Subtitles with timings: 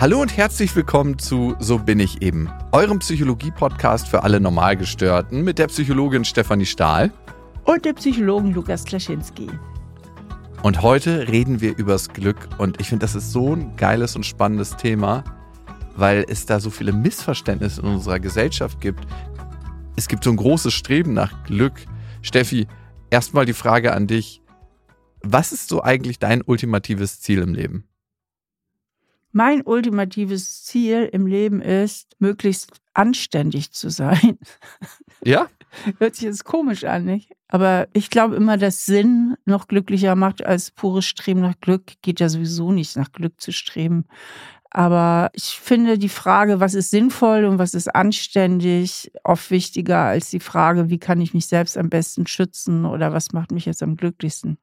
[0.00, 5.58] Hallo und herzlich willkommen zu So bin ich eben, eurem Psychologie-Podcast für alle Normalgestörten mit
[5.58, 7.12] der Psychologin Stefanie Stahl
[7.64, 9.48] und dem Psychologen Lukas Klaschinski.
[10.62, 14.24] Und heute reden wir übers Glück und ich finde, das ist so ein geiles und
[14.24, 15.22] spannendes Thema,
[15.96, 19.06] weil es da so viele Missverständnisse in unserer Gesellschaft gibt.
[19.96, 21.74] Es gibt so ein großes Streben nach Glück.
[22.22, 22.68] Steffi,
[23.10, 24.40] erstmal die Frage an dich.
[25.20, 27.84] Was ist so eigentlich dein ultimatives Ziel im Leben?
[29.32, 34.38] Mein ultimatives Ziel im Leben ist, möglichst anständig zu sein.
[35.24, 35.48] Ja?
[35.98, 37.32] Hört sich jetzt komisch an, nicht?
[37.46, 41.92] Aber ich glaube immer, dass Sinn noch glücklicher macht als pures Streben nach Glück.
[42.02, 44.04] Geht ja sowieso nicht, nach Glück zu streben.
[44.70, 50.30] Aber ich finde die Frage, was ist sinnvoll und was ist anständig, oft wichtiger als
[50.30, 53.82] die Frage, wie kann ich mich selbst am besten schützen oder was macht mich jetzt
[53.82, 54.58] am glücklichsten.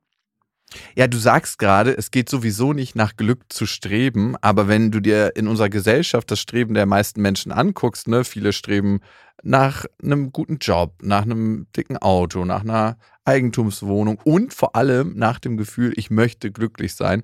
[0.95, 4.99] Ja, du sagst gerade, es geht sowieso nicht nach Glück zu streben, aber wenn du
[4.99, 8.99] dir in unserer Gesellschaft das Streben der meisten Menschen anguckst, ne, viele streben
[9.43, 15.39] nach einem guten Job, nach einem dicken Auto, nach einer Eigentumswohnung und vor allem nach
[15.39, 17.23] dem Gefühl, ich möchte glücklich sein.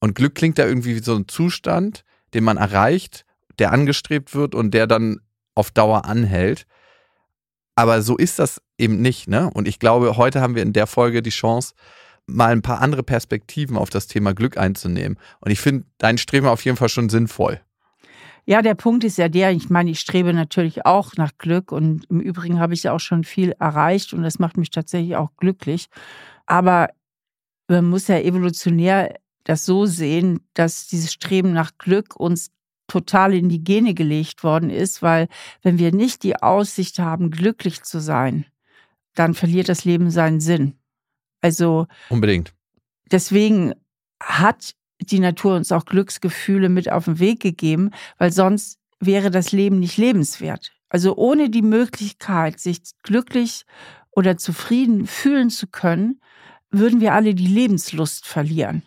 [0.00, 3.24] Und Glück klingt da irgendwie wie so ein Zustand, den man erreicht,
[3.58, 5.20] der angestrebt wird und der dann
[5.54, 6.66] auf Dauer anhält.
[7.74, 9.50] Aber so ist das eben nicht, ne?
[9.52, 11.74] Und ich glaube, heute haben wir in der Folge die Chance,
[12.26, 15.18] mal ein paar andere Perspektiven auf das Thema Glück einzunehmen.
[15.40, 17.60] Und ich finde dein Streben auf jeden Fall schon sinnvoll.
[18.46, 22.06] Ja, der Punkt ist ja der, ich meine, ich strebe natürlich auch nach Glück und
[22.10, 25.30] im Übrigen habe ich ja auch schon viel erreicht und das macht mich tatsächlich auch
[25.36, 25.86] glücklich.
[26.46, 26.88] Aber
[27.68, 32.50] man muss ja evolutionär das so sehen, dass dieses Streben nach Glück uns
[32.88, 35.28] total in die Gene gelegt worden ist, weil
[35.62, 38.46] wenn wir nicht die Aussicht haben, glücklich zu sein,
[39.14, 40.79] dann verliert das Leben seinen Sinn.
[41.40, 42.52] Also unbedingt.
[43.10, 43.74] Deswegen
[44.22, 49.52] hat die Natur uns auch Glücksgefühle mit auf den Weg gegeben, weil sonst wäre das
[49.52, 50.72] Leben nicht lebenswert.
[50.90, 53.64] Also ohne die Möglichkeit, sich glücklich
[54.10, 56.20] oder zufrieden fühlen zu können,
[56.70, 58.82] würden wir alle die Lebenslust verlieren.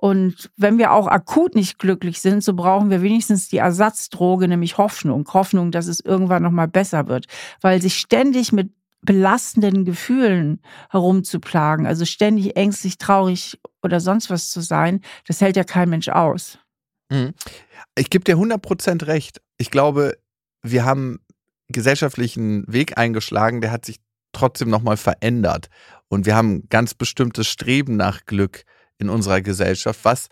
[0.00, 4.78] Und wenn wir auch akut nicht glücklich sind, so brauchen wir wenigstens die Ersatzdroge, nämlich
[4.78, 5.28] Hoffnung.
[5.32, 7.26] Hoffnung, dass es irgendwann nochmal besser wird.
[7.60, 10.60] Weil sich ständig mit belastenden Gefühlen
[10.90, 16.08] herumzuplagen, also ständig ängstlich, traurig oder sonst was zu sein, das hält ja kein Mensch
[16.08, 16.58] aus.
[17.10, 17.34] Mhm.
[17.96, 19.40] Ich gebe dir 100% recht.
[19.56, 20.18] Ich glaube,
[20.62, 21.20] wir haben
[21.68, 24.00] gesellschaftlichen Weg eingeschlagen, der hat sich
[24.32, 25.68] trotzdem nochmal verändert.
[26.08, 28.64] Und wir haben ganz bestimmtes Streben nach Glück
[28.98, 30.28] in unserer Gesellschaft, was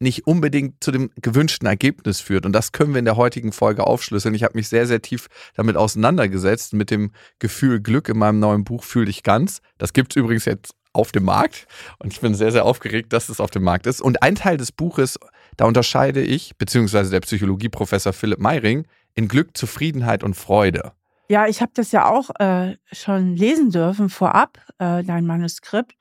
[0.00, 2.46] nicht unbedingt zu dem gewünschten Ergebnis führt.
[2.46, 4.34] Und das können wir in der heutigen Folge aufschlüsseln.
[4.34, 8.64] Ich habe mich sehr, sehr tief damit auseinandergesetzt, mit dem Gefühl Glück in meinem neuen
[8.64, 9.60] Buch Fühl dich ganz.
[9.78, 11.66] Das gibt es übrigens jetzt auf dem Markt.
[11.98, 14.00] Und ich bin sehr, sehr aufgeregt, dass es auf dem Markt ist.
[14.00, 15.18] Und ein Teil des Buches,
[15.56, 20.92] da unterscheide ich, beziehungsweise der Psychologieprofessor Philipp Meiring, in Glück, Zufriedenheit und Freude.
[21.28, 25.94] Ja, ich habe das ja auch äh, schon lesen dürfen vorab, äh, dein Manuskript.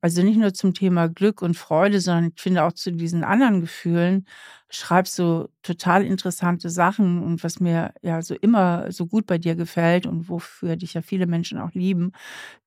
[0.00, 3.60] Also nicht nur zum Thema Glück und Freude, sondern ich finde auch zu diesen anderen
[3.60, 4.26] Gefühlen
[4.70, 9.54] schreibst du total interessante Sachen und was mir ja so immer so gut bei dir
[9.54, 12.12] gefällt und wofür dich ja viele Menschen auch lieben.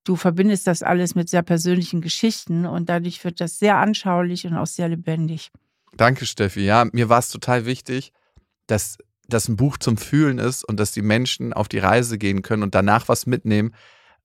[0.04, 4.56] Du verbindest das alles mit sehr persönlichen Geschichten und dadurch wird das sehr anschaulich und
[4.56, 5.52] auch sehr lebendig.
[5.96, 6.62] Danke, Steffi.
[6.62, 8.14] Ja, mir war es total wichtig,
[8.66, 8.98] dass
[9.28, 12.64] das ein Buch zum Fühlen ist und dass die Menschen auf die Reise gehen können
[12.64, 13.76] und danach was mitnehmen,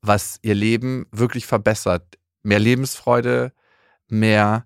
[0.01, 2.17] was ihr Leben wirklich verbessert
[2.47, 3.53] mehr Lebensfreude,
[4.09, 4.65] mehr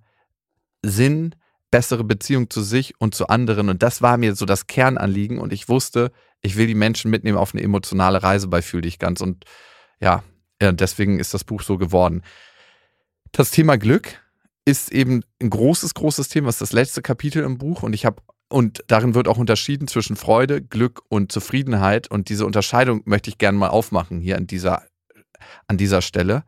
[0.83, 1.35] Sinn,
[1.71, 3.69] bessere Beziehung zu sich und zu anderen.
[3.69, 5.39] Und das war mir so das Kernanliegen.
[5.39, 8.99] Und ich wusste, ich will die Menschen mitnehmen auf eine emotionale Reise bei Fühl dich
[8.99, 9.21] ganz.
[9.21, 9.45] Und
[10.01, 10.23] ja,
[10.61, 12.23] deswegen ist das Buch so geworden.
[13.33, 14.21] Das Thema Glück
[14.65, 16.49] ist eben ein großes, großes Thema.
[16.49, 17.83] Das ist das letzte Kapitel im Buch.
[17.83, 22.11] Und ich habe und darin wird auch unterschieden zwischen Freude, Glück und Zufriedenheit.
[22.11, 24.83] Und diese Unterscheidung möchte ich gerne mal aufmachen hier an dieser,
[25.69, 26.43] an dieser Stelle.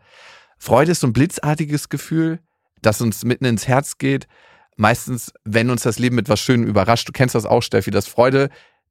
[0.62, 2.38] Freude ist so ein blitzartiges Gefühl,
[2.82, 4.28] das uns mitten ins Herz geht.
[4.76, 7.08] Meistens, wenn uns das Leben mit was Schönem überrascht.
[7.08, 8.48] Du kennst das auch, Steffi, dass Freude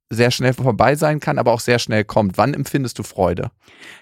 [0.10, 2.38] sehr schnell vorbei sein kann, aber auch sehr schnell kommt.
[2.38, 3.52] Wann empfindest du Freude?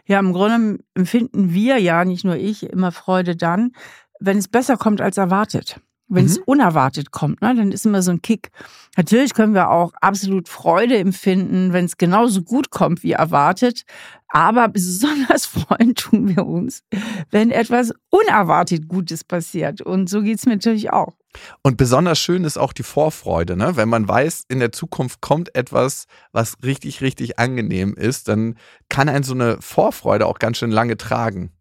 [0.08, 3.74] Ja, im Grunde empfinden wir ja, nicht nur ich, immer Freude dann,
[4.20, 5.80] wenn es besser kommt als erwartet.
[6.10, 6.32] Wenn mhm.
[6.32, 8.50] es unerwartet kommt, ne, dann ist immer so ein Kick.
[8.98, 13.84] Natürlich können wir auch absolut Freude empfinden, wenn es genauso gut kommt wie erwartet.
[14.28, 16.84] Aber besonders freuen tun wir uns,
[17.32, 19.82] wenn etwas unerwartet Gutes passiert.
[19.82, 21.14] Und so geht es mir natürlich auch.
[21.62, 23.76] Und besonders schön ist auch die Vorfreude, ne?
[23.76, 28.58] Wenn man weiß, in der Zukunft kommt etwas, was richtig, richtig angenehm ist, dann
[28.90, 31.52] kann ein so eine Vorfreude auch ganz schön lange tragen.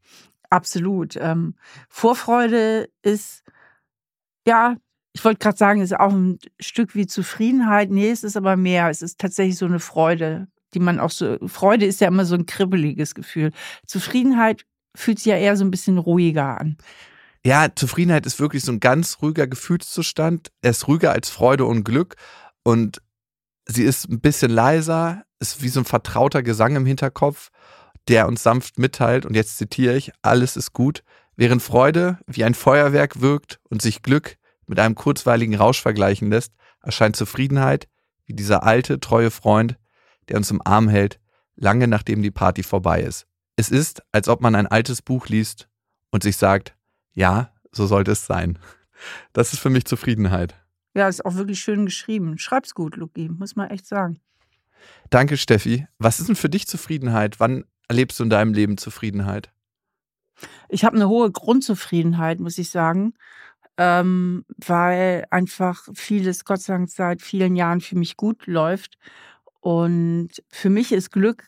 [0.51, 1.17] Absolut.
[1.17, 1.55] Ähm,
[1.91, 3.43] Vorfreude ist
[4.49, 4.77] ja,
[5.15, 7.91] Ich wollte gerade sagen, es ist auch ein Stück wie Zufriedenheit.
[7.91, 8.89] Nee, es ist aber mehr.
[8.89, 11.39] Es ist tatsächlich so eine Freude, die man auch so.
[11.47, 13.53] Freude ist ja immer so ein kribbeliges Gefühl.
[13.87, 14.65] Zufriedenheit
[14.95, 16.79] fühlt sich ja eher so ein bisschen ruhiger an.
[17.45, 20.51] Ja, Zufriedenheit ist wirklich so ein ganz ruhiger Gefühlszustand.
[20.63, 22.17] Er ist ruhiger als Freude und Glück.
[22.63, 23.03] Und
[23.67, 27.51] sie ist ein bisschen leiser, ist wie so ein vertrauter Gesang im Hinterkopf,
[28.09, 29.27] der uns sanft mitteilt.
[29.27, 31.03] Und jetzt zitiere ich: Alles ist gut.
[31.37, 34.38] Während Freude wie ein Feuerwerk wirkt und sich Glück
[34.69, 37.89] mit einem kurzweiligen Rausch vergleichen lässt, erscheint Zufriedenheit
[38.27, 39.77] wie dieser alte, treue Freund,
[40.29, 41.19] der uns im Arm hält,
[41.57, 43.27] lange nachdem die Party vorbei ist.
[43.57, 45.69] Es ist, als ob man ein altes Buch liest
[46.11, 46.77] und sich sagt,
[47.13, 48.59] ja, so sollte es sein.
[49.33, 50.55] Das ist für mich Zufriedenheit.
[50.95, 52.39] Ja, ist auch wirklich schön geschrieben.
[52.39, 54.21] Schreib's gut, Luki, muss man echt sagen.
[55.11, 55.87] Danke, Steffi.
[55.99, 57.41] Was ist denn für dich Zufriedenheit?
[57.41, 59.51] Wann erlebst du in deinem Leben Zufriedenheit?
[60.69, 63.15] Ich habe eine hohe Grundzufriedenheit, muss ich sagen,
[63.79, 68.99] ähm, weil einfach vieles, Gott sei Dank, seit vielen Jahren für mich gut läuft.
[69.61, 71.45] Und für mich ist Glück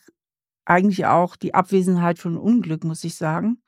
[0.65, 3.61] eigentlich auch die Abwesenheit von Unglück, muss ich sagen.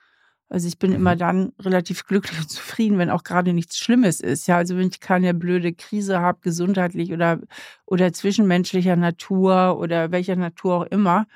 [0.48, 0.98] Also ich bin mhm.
[0.98, 4.48] immer dann relativ glücklich und zufrieden, wenn auch gerade nichts Schlimmes ist.
[4.48, 7.42] Ja, also wenn ich keine blöde Krise habe, gesundheitlich oder,
[7.86, 11.28] oder zwischenmenschlicher Natur oder welcher Natur auch immer.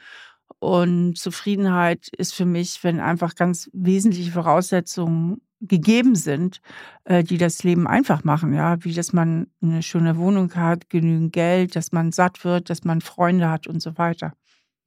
[0.59, 6.61] Und Zufriedenheit ist für mich, wenn einfach ganz wesentliche Voraussetzungen gegeben sind,
[7.05, 11.33] äh, die das Leben einfach machen, ja, wie dass man eine schöne Wohnung hat, genügend
[11.33, 14.33] Geld, dass man satt wird, dass man Freunde hat und so weiter.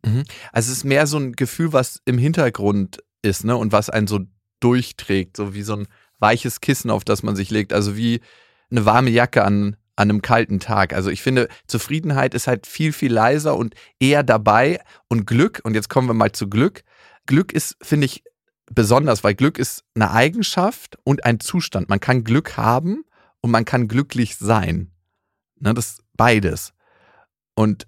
[0.04, 0.24] Mhm.
[0.52, 4.06] Also es ist mehr so ein Gefühl, was im Hintergrund ist, ne, und was einen
[4.06, 4.20] so
[4.60, 5.86] durchträgt, so wie so ein
[6.18, 8.20] weiches Kissen, auf das man sich legt, also wie
[8.70, 10.92] eine warme Jacke an, an einem kalten Tag.
[10.92, 15.74] Also ich finde, Zufriedenheit ist halt viel, viel leiser und eher dabei und Glück, und
[15.74, 16.82] jetzt kommen wir mal zu Glück.
[17.26, 18.22] Glück ist, finde ich,
[18.70, 21.88] besonders, weil Glück ist eine Eigenschaft und ein Zustand.
[21.88, 23.04] Man kann Glück haben
[23.40, 24.92] und man kann glücklich sein.
[25.58, 26.72] Ne, das beides.
[27.54, 27.86] Und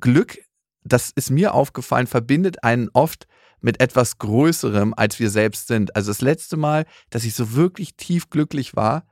[0.00, 0.38] Glück,
[0.82, 3.26] das ist mir aufgefallen, verbindet einen oft
[3.60, 5.94] mit etwas Größerem, als wir selbst sind.
[5.96, 9.06] Also das letzte Mal, dass ich so wirklich tief glücklich war,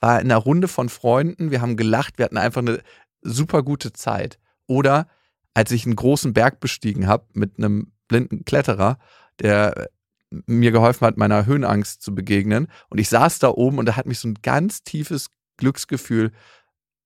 [0.00, 1.50] war in einer Runde von Freunden.
[1.50, 2.80] Wir haben gelacht, wir hatten einfach eine
[3.22, 4.38] super gute Zeit.
[4.66, 5.08] Oder
[5.54, 8.98] als ich einen großen Berg bestiegen habe mit einem blinden Kletterer,
[9.40, 9.90] der
[10.30, 12.68] mir geholfen hat, meiner Höhenangst zu begegnen.
[12.90, 16.32] Und ich saß da oben und da hat mich so ein ganz tiefes Glücksgefühl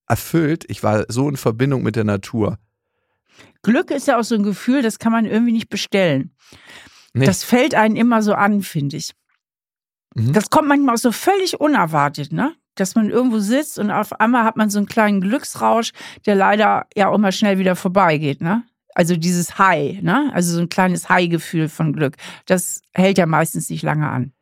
[0.09, 0.65] erfüllt.
[0.69, 2.59] Ich war so in Verbindung mit der Natur.
[3.63, 6.35] Glück ist ja auch so ein Gefühl, das kann man irgendwie nicht bestellen.
[7.15, 7.27] Nee.
[7.27, 9.13] Das fällt einen immer so an, finde ich.
[10.15, 10.33] Mhm.
[10.33, 12.55] Das kommt manchmal auch so völlig unerwartet, ne?
[12.75, 15.93] Dass man irgendwo sitzt und auf einmal hat man so einen kleinen Glücksrausch,
[16.25, 18.65] der leider ja auch mal schnell wieder vorbeigeht, ne?
[18.95, 20.31] Also dieses High, ne?
[20.35, 22.17] Also so ein kleines High-Gefühl von Glück.
[22.47, 24.33] Das hält ja meistens nicht lange an.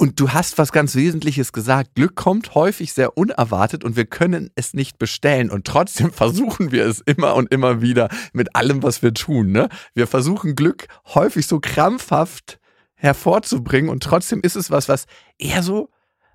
[0.00, 1.96] Und du hast was ganz Wesentliches gesagt.
[1.96, 5.50] Glück kommt häufig sehr unerwartet und wir können es nicht bestellen.
[5.50, 9.50] Und trotzdem versuchen wir es immer und immer wieder mit allem, was wir tun.
[9.50, 9.68] Ne?
[9.94, 12.60] Wir versuchen Glück häufig so krampfhaft
[12.94, 15.06] hervorzubringen und trotzdem ist es was, was
[15.38, 15.90] eher so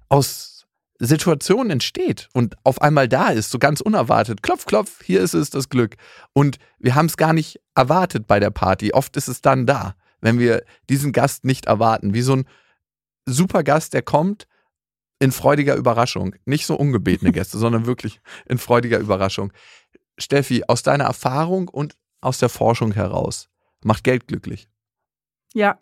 [0.10, 0.53] aus
[1.00, 4.44] Situation entsteht und auf einmal da ist, so ganz unerwartet.
[4.44, 5.96] Klopf, klopf, hier ist es, das Glück.
[6.34, 8.94] Und wir haben es gar nicht erwartet bei der Party.
[8.94, 12.14] Oft ist es dann da, wenn wir diesen Gast nicht erwarten.
[12.14, 12.46] Wie so ein
[13.26, 14.48] super Gast, der kommt
[15.20, 16.36] in freudiger Überraschung.
[16.46, 19.52] Nicht so ungebetene Gäste, sondern wirklich in freudiger Überraschung.
[20.18, 23.50] Steffi, aus deiner Erfahrung und aus der Forschung heraus,
[23.84, 24.70] macht Geld glücklich?
[25.54, 25.80] Ja,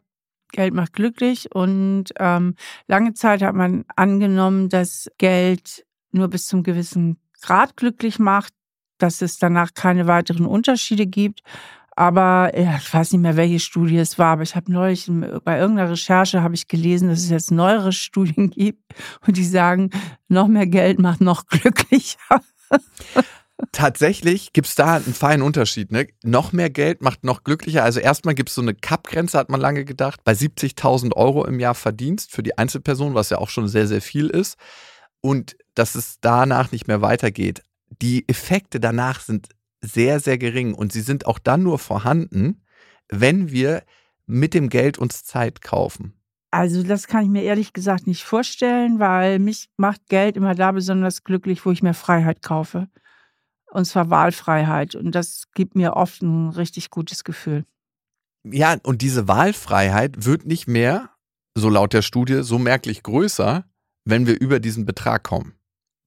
[0.52, 2.56] Geld macht glücklich und ähm,
[2.88, 8.54] lange Zeit hat man angenommen, dass Geld nur bis zum gewissen Grad glücklich macht,
[8.98, 11.42] dass es danach keine weiteren Unterschiede gibt.
[11.96, 15.10] Aber ja, ich weiß nicht mehr, welche Studie es war, aber ich habe neulich
[15.44, 18.82] bei irgendeiner Recherche habe ich gelesen, dass es jetzt neuere Studien gibt
[19.26, 19.90] und die sagen,
[20.28, 22.42] noch mehr Geld macht noch glücklicher.
[23.72, 25.92] Tatsächlich gibt es da einen feinen Unterschied.
[25.92, 26.08] Ne?
[26.24, 27.84] Noch mehr Geld macht noch glücklicher.
[27.84, 31.60] Also erstmal gibt es so eine Cap-Grenze, hat man lange gedacht, bei 70.000 Euro im
[31.60, 34.58] Jahr Verdienst für die Einzelperson, was ja auch schon sehr, sehr viel ist.
[35.22, 37.64] Und dass es danach nicht mehr weitergeht.
[38.02, 39.50] Die Effekte danach sind
[39.82, 42.64] sehr, sehr gering und sie sind auch dann nur vorhanden,
[43.10, 43.84] wenn wir
[44.26, 46.14] mit dem Geld uns Zeit kaufen.
[46.52, 50.72] Also das kann ich mir ehrlich gesagt nicht vorstellen, weil mich macht Geld immer da
[50.72, 52.90] besonders glücklich, wo ich mir Freiheit kaufe
[53.72, 54.96] und zwar Wahlfreiheit.
[54.96, 57.66] Und das gibt mir oft ein richtig gutes Gefühl.
[58.44, 61.10] Ja, und diese Wahlfreiheit wird nicht mehr,
[61.56, 63.66] so laut der Studie, so merklich größer,
[64.06, 65.54] wenn wir über diesen Betrag kommen.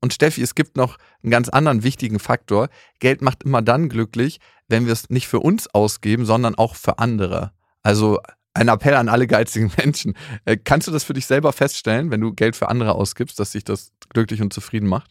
[0.00, 2.68] Und Steffi, es gibt noch einen ganz anderen wichtigen Faktor.
[2.98, 6.98] Geld macht immer dann glücklich, wenn wir es nicht für uns ausgeben, sondern auch für
[6.98, 7.52] andere.
[7.82, 8.20] Also
[8.52, 10.14] ein Appell an alle geizigen Menschen.
[10.44, 13.52] Äh, kannst du das für dich selber feststellen, wenn du Geld für andere ausgibst, dass
[13.52, 15.10] sich das glücklich und zufrieden macht?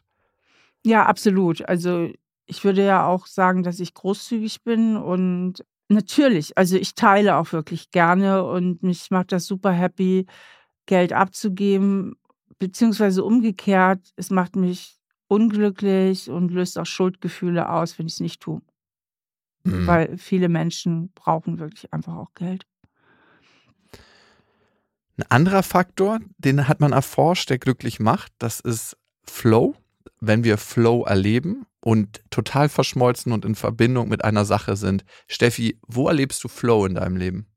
[0.85, 1.67] Ja, absolut.
[1.67, 2.11] Also
[2.53, 7.51] ich würde ja auch sagen, dass ich großzügig bin und natürlich, also ich teile auch
[7.51, 10.27] wirklich gerne und mich macht das super happy,
[10.85, 12.15] Geld abzugeben,
[12.59, 18.41] beziehungsweise umgekehrt, es macht mich unglücklich und löst auch Schuldgefühle aus, wenn ich es nicht
[18.41, 18.61] tue.
[19.63, 19.87] Mhm.
[19.87, 22.67] Weil viele Menschen brauchen wirklich einfach auch Geld.
[25.17, 29.75] Ein anderer Faktor, den hat man erforscht, der glücklich macht, das ist Flow.
[30.19, 35.03] Wenn wir Flow erleben und total verschmolzen und in Verbindung mit einer Sache sind.
[35.27, 37.47] Steffi, wo erlebst du Flow in deinem Leben?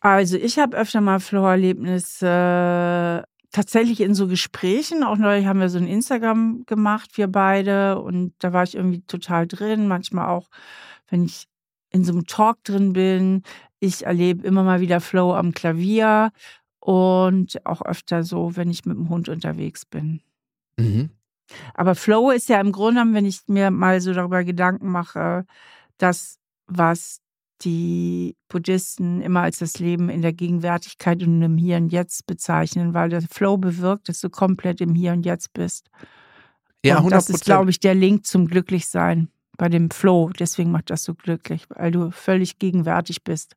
[0.00, 5.04] Also ich habe öfter mal Flow-Erlebnisse tatsächlich in so Gesprächen.
[5.04, 8.00] Auch neulich haben wir so ein Instagram gemacht, wir beide.
[8.00, 9.86] Und da war ich irgendwie total drin.
[9.86, 10.48] Manchmal auch,
[11.08, 11.46] wenn ich
[11.90, 13.42] in so einem Talk drin bin.
[13.78, 16.32] Ich erlebe immer mal wieder Flow am Klavier
[16.80, 20.22] und auch öfter so, wenn ich mit dem Hund unterwegs bin.
[20.82, 21.10] Mhm.
[21.74, 25.44] Aber Flow ist ja im Grunde, wenn ich mir mal so darüber Gedanken mache,
[25.98, 27.20] das, was
[27.62, 32.94] die Buddhisten immer als das Leben in der Gegenwärtigkeit und im Hier und Jetzt bezeichnen,
[32.94, 35.90] weil der Flow bewirkt, dass du komplett im Hier und Jetzt bist.
[36.84, 37.10] Ja, und 100%.
[37.10, 40.30] das ist, glaube ich, der Link zum Glücklichsein bei dem Flow.
[40.38, 43.56] Deswegen macht das so glücklich, weil du völlig gegenwärtig bist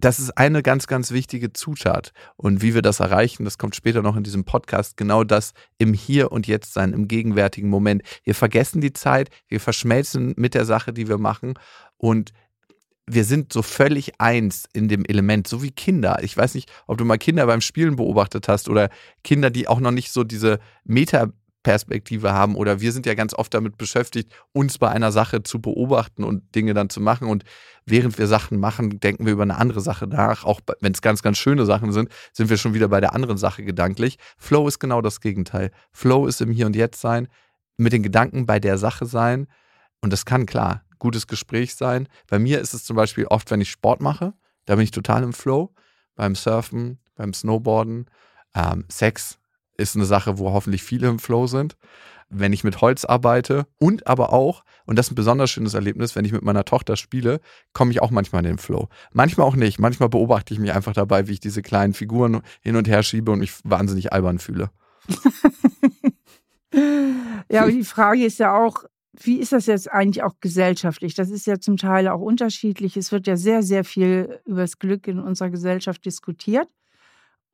[0.00, 2.12] das ist eine ganz, ganz wichtige Zutat.
[2.36, 5.92] Und wie wir das erreichen, das kommt später noch in diesem Podcast, genau das im
[5.92, 8.02] Hier und Jetzt sein, im gegenwärtigen Moment.
[8.24, 11.54] Wir vergessen die Zeit, wir verschmelzen mit der Sache, die wir machen
[11.96, 12.32] und
[13.10, 16.18] wir sind so völlig eins in dem Element, so wie Kinder.
[16.22, 18.90] Ich weiß nicht, ob du mal Kinder beim Spielen beobachtet hast oder
[19.24, 21.28] Kinder, die auch noch nicht so diese Meta
[21.68, 25.60] Perspektive haben oder wir sind ja ganz oft damit beschäftigt, uns bei einer Sache zu
[25.60, 27.44] beobachten und Dinge dann zu machen und
[27.84, 31.20] während wir Sachen machen, denken wir über eine andere Sache nach, auch wenn es ganz,
[31.20, 34.16] ganz schöne Sachen sind, sind wir schon wieder bei der anderen Sache gedanklich.
[34.38, 35.70] Flow ist genau das Gegenteil.
[35.92, 37.28] Flow ist im Hier und Jetzt sein,
[37.76, 39.46] mit den Gedanken bei der Sache sein
[40.00, 42.08] und das kann klar gutes Gespräch sein.
[42.30, 44.32] Bei mir ist es zum Beispiel oft, wenn ich Sport mache,
[44.64, 45.74] da bin ich total im Flow,
[46.14, 48.06] beim Surfen, beim Snowboarden,
[48.54, 49.38] ähm, Sex
[49.78, 51.76] ist eine Sache, wo hoffentlich viele im Flow sind.
[52.30, 56.14] Wenn ich mit Holz arbeite und aber auch, und das ist ein besonders schönes Erlebnis,
[56.14, 57.40] wenn ich mit meiner Tochter spiele,
[57.72, 58.88] komme ich auch manchmal in den Flow.
[59.12, 59.78] Manchmal auch nicht.
[59.78, 63.32] Manchmal beobachte ich mich einfach dabei, wie ich diese kleinen Figuren hin und her schiebe
[63.32, 64.70] und mich wahnsinnig albern fühle.
[67.50, 68.84] ja, aber die Frage ist ja auch,
[69.20, 71.14] wie ist das jetzt eigentlich auch gesellschaftlich?
[71.14, 72.96] Das ist ja zum Teil auch unterschiedlich.
[72.96, 76.68] Es wird ja sehr, sehr viel über das Glück in unserer Gesellschaft diskutiert.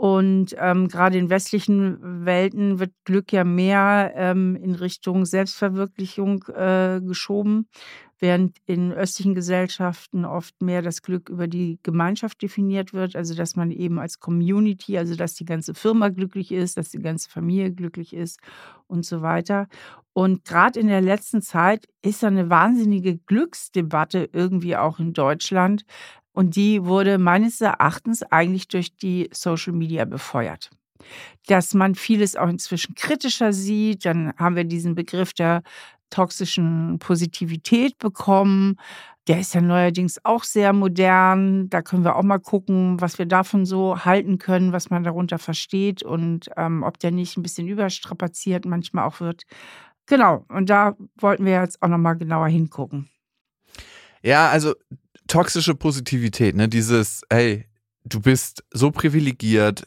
[0.04, 7.00] Und ähm, gerade in westlichen Welten wird Glück ja mehr ähm, in Richtung Selbstverwirklichung äh,
[7.02, 7.70] geschoben,
[8.18, 13.56] während in östlichen Gesellschaften oft mehr das Glück über die Gemeinschaft definiert wird, also dass
[13.56, 17.72] man eben als Community, also dass die ganze Firma glücklich ist, dass die ganze Familie
[17.72, 18.40] glücklich ist
[18.86, 19.68] und so weiter.
[20.12, 25.86] Und gerade in der letzten Zeit ist da eine wahnsinnige Glücksdebatte irgendwie auch in Deutschland,
[26.34, 30.70] und die wurde meines Erachtens eigentlich durch die Social Media befeuert.
[31.46, 35.62] Dass man vieles auch inzwischen kritischer sieht, dann haben wir diesen Begriff der
[36.10, 38.76] toxischen Positivität bekommen.
[39.26, 41.70] Der ist ja neuerdings auch sehr modern.
[41.70, 45.38] Da können wir auch mal gucken, was wir davon so halten können, was man darunter
[45.38, 49.42] versteht und ähm, ob der nicht ein bisschen überstrapaziert manchmal auch wird.
[50.06, 53.08] Genau, und da wollten wir jetzt auch nochmal genauer hingucken.
[54.22, 54.74] Ja, also
[55.28, 56.68] toxische Positivität, ne?
[56.68, 57.66] Dieses, hey,
[58.04, 59.86] du bist so privilegiert,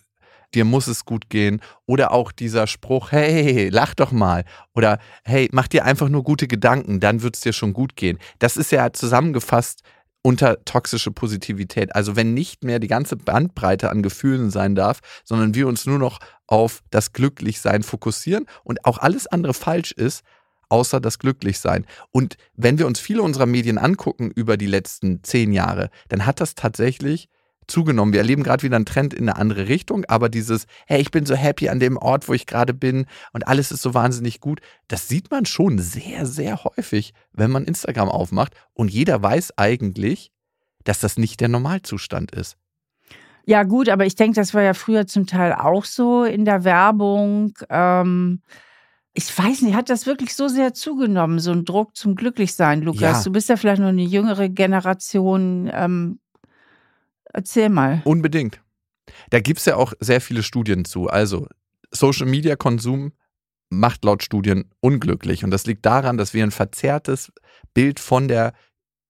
[0.54, 1.62] dir muss es gut gehen.
[1.86, 4.46] Oder auch dieser Spruch, hey, lach doch mal.
[4.74, 8.18] Oder hey, mach dir einfach nur gute Gedanken, dann wird es dir schon gut gehen.
[8.40, 9.82] Das ist ja zusammengefasst
[10.22, 11.96] unter toxische Positivität.
[11.96, 16.00] Also wenn nicht mehr die ganze Bandbreite an Gefühlen sein darf, sondern wir uns nur
[16.00, 20.24] noch auf das Glücklichsein fokussieren und auch alles andere falsch ist,
[20.70, 21.86] außer das Glücklichsein.
[22.12, 26.42] Und wenn wir uns viele unserer Medien angucken über die letzten zehn Jahre, dann hat
[26.42, 27.30] das tatsächlich
[27.68, 28.14] zugenommen.
[28.14, 31.26] Wir erleben gerade wieder einen Trend in eine andere Richtung, aber dieses, hey, ich bin
[31.26, 34.62] so happy an dem Ort, wo ich gerade bin und alles ist so wahnsinnig gut,
[34.88, 40.32] das sieht man schon sehr, sehr häufig, wenn man Instagram aufmacht und jeder weiß eigentlich,
[40.86, 42.58] dass das nicht der Normalzustand ist.
[43.46, 46.64] Ja, gut, aber ich denke, das war ja früher zum Teil auch so in der
[46.64, 47.54] Werbung.
[47.70, 48.42] Ähm
[49.18, 53.02] ich weiß nicht, hat das wirklich so sehr zugenommen, so ein Druck zum Glücklichsein, Lukas?
[53.02, 53.24] Ja.
[53.24, 55.68] Du bist ja vielleicht noch eine jüngere Generation.
[55.74, 56.20] Ähm,
[57.34, 58.04] erzähl mal.
[58.06, 58.62] Unbedingt.
[59.32, 61.08] Da gibt es ja auch sehr viele Studien zu.
[61.08, 61.48] Also,
[61.90, 63.12] Social Media Konsum
[63.72, 65.44] macht laut Studien unglücklich.
[65.44, 67.32] Und das liegt daran, dass wir ein verzerrtes
[67.74, 68.54] Bild von der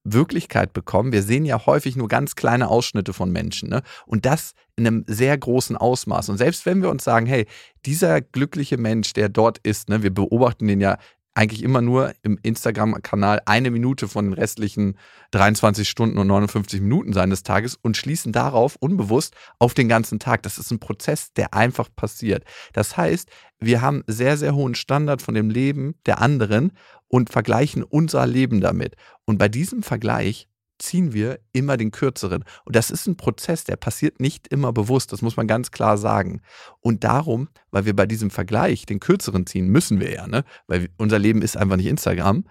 [0.04, 1.12] Wirklichkeit bekommen.
[1.12, 3.68] Wir sehen ja häufig nur ganz kleine Ausschnitte von Menschen.
[3.68, 3.82] Ne?
[4.06, 6.28] Und das in einem sehr großen Ausmaß.
[6.28, 7.46] Und selbst wenn wir uns sagen, hey,
[7.84, 10.98] dieser glückliche Mensch, der dort ist, ne, wir beobachten den ja
[11.38, 14.98] eigentlich immer nur im Instagram-Kanal eine Minute von den restlichen
[15.30, 20.42] 23 Stunden und 59 Minuten seines Tages und schließen darauf unbewusst auf den ganzen Tag.
[20.42, 22.42] Das ist ein Prozess, der einfach passiert.
[22.72, 26.72] Das heißt, wir haben sehr, sehr hohen Standard von dem Leben der anderen
[27.08, 28.96] und vergleichen unser Leben damit.
[29.24, 30.48] Und bei diesem Vergleich
[30.78, 32.44] ziehen wir immer den kürzeren.
[32.64, 35.98] Und das ist ein Prozess, der passiert nicht immer bewusst, das muss man ganz klar
[35.98, 36.40] sagen.
[36.80, 40.44] Und darum, weil wir bei diesem Vergleich den kürzeren ziehen, müssen wir ja, ne?
[40.66, 42.44] weil unser Leben ist einfach nicht Instagram.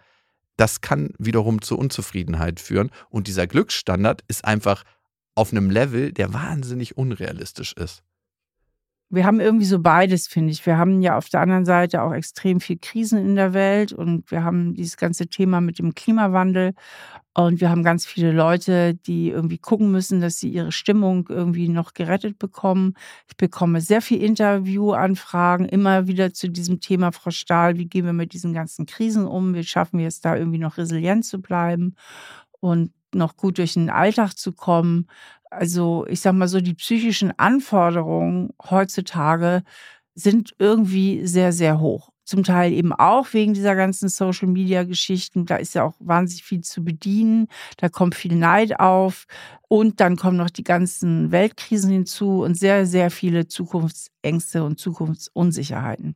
[0.57, 2.91] Das kann wiederum zur Unzufriedenheit führen.
[3.09, 4.83] Und dieser Glücksstandard ist einfach
[5.35, 8.03] auf einem Level, der wahnsinnig unrealistisch ist.
[9.09, 10.65] Wir haben irgendwie so beides, finde ich.
[10.65, 14.29] Wir haben ja auf der anderen Seite auch extrem viel Krisen in der Welt und
[14.31, 16.73] wir haben dieses ganze Thema mit dem Klimawandel
[17.33, 21.69] und wir haben ganz viele Leute, die irgendwie gucken müssen, dass sie ihre Stimmung irgendwie
[21.69, 22.95] noch gerettet bekommen.
[23.29, 28.13] Ich bekomme sehr viel Interviewanfragen immer wieder zu diesem Thema, Frau Stahl, wie gehen wir
[28.13, 29.53] mit diesen ganzen Krisen um?
[29.53, 31.95] Wie schaffen wir es da irgendwie noch resilient zu bleiben
[32.59, 35.07] und noch gut durch den Alltag zu kommen?
[35.49, 39.63] Also ich sage mal so, die psychischen Anforderungen heutzutage
[40.15, 42.09] sind irgendwie sehr, sehr hoch.
[42.25, 45.45] Zum Teil eben auch wegen dieser ganzen Social-Media-Geschichten.
[45.45, 47.47] Da ist ja auch wahnsinnig viel zu bedienen.
[47.77, 49.27] Da kommt viel Neid auf.
[49.69, 56.15] Und dann kommen noch die ganzen Weltkrisen hinzu und sehr, sehr viele Zukunftsängste und Zukunftsunsicherheiten.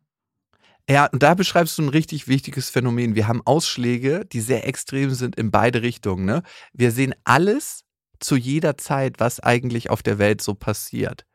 [0.89, 3.15] Ja, und da beschreibst du ein richtig wichtiges Phänomen.
[3.15, 6.25] Wir haben Ausschläge, die sehr extrem sind in beide Richtungen.
[6.25, 6.43] Ne?
[6.73, 7.85] Wir sehen alles
[8.21, 11.25] zu jeder Zeit, was eigentlich auf der Welt so passiert.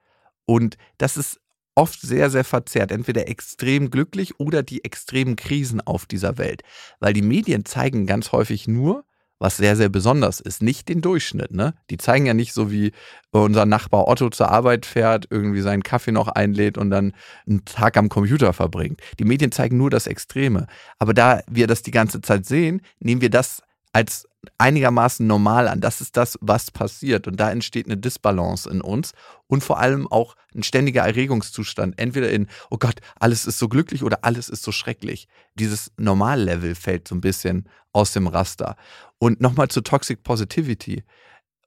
[0.46, 1.40] Und das ist
[1.74, 2.90] oft sehr, sehr verzerrt.
[2.90, 6.62] Entweder extrem glücklich oder die extremen Krisen auf dieser Welt.
[7.00, 9.04] Weil die Medien zeigen ganz häufig nur,
[9.38, 10.62] was sehr, sehr besonders ist.
[10.62, 11.74] Nicht den Durchschnitt, ne?
[11.90, 12.92] Die zeigen ja nicht so, wie
[13.32, 17.12] unser Nachbar Otto zur Arbeit fährt, irgendwie seinen Kaffee noch einlädt und dann
[17.46, 19.00] einen Tag am Computer verbringt.
[19.18, 20.66] Die Medien zeigen nur das Extreme.
[20.98, 23.62] Aber da wir das die ganze Zeit sehen, nehmen wir das
[23.96, 24.28] als
[24.58, 25.80] einigermaßen normal an.
[25.80, 27.26] Das ist das, was passiert.
[27.26, 29.12] Und da entsteht eine Disbalance in uns
[29.46, 31.98] und vor allem auch ein ständiger Erregungszustand.
[31.98, 35.28] Entweder in, oh Gott, alles ist so glücklich oder alles ist so schrecklich.
[35.54, 38.76] Dieses Normallevel fällt so ein bisschen aus dem Raster.
[39.16, 41.02] Und nochmal zur Toxic Positivity.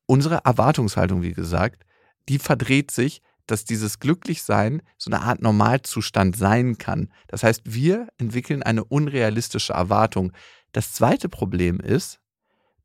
[0.06, 1.84] Unsere Erwartungshaltung, wie gesagt,
[2.30, 7.10] die verdreht sich, dass dieses Glücklichsein so eine Art Normalzustand sein kann.
[7.28, 10.32] Das heißt, wir entwickeln eine unrealistische Erwartung.
[10.72, 12.19] Das zweite Problem ist,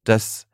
[0.04, 0.46] dass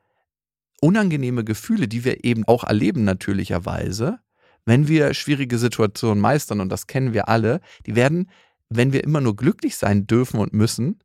[0.80, 4.18] unangenehme Gefühle, die wir eben auch erleben natürlicherweise,
[4.64, 8.30] wenn wir schwierige Situationen meistern, und das kennen wir alle, die werden,
[8.68, 11.02] wenn wir immer nur glücklich sein dürfen und müssen,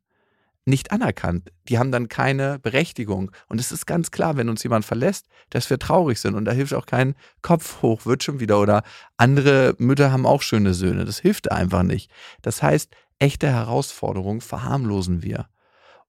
[0.66, 1.52] nicht anerkannt.
[1.68, 3.30] Die haben dann keine Berechtigung.
[3.48, 6.34] Und es ist ganz klar, wenn uns jemand verlässt, dass wir traurig sind.
[6.34, 8.60] Und da hilft auch kein Kopf hoch, wird schon wieder.
[8.60, 8.82] Oder
[9.16, 11.04] andere Mütter haben auch schöne Söhne.
[11.04, 12.10] Das hilft einfach nicht.
[12.42, 15.48] Das heißt, echte Herausforderungen verharmlosen wir.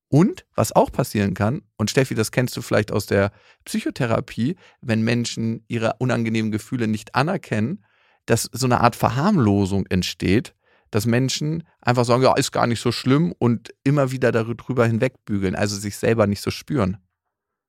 [0.09, 3.31] Und was auch passieren kann, und Steffi, das kennst du vielleicht aus der
[3.65, 7.83] Psychotherapie, wenn Menschen ihre unangenehmen Gefühle nicht anerkennen,
[8.25, 10.53] dass so eine Art Verharmlosung entsteht,
[10.91, 15.55] dass Menschen einfach sagen, ja, ist gar nicht so schlimm und immer wieder darüber hinwegbügeln,
[15.55, 16.97] also sich selber nicht so spüren.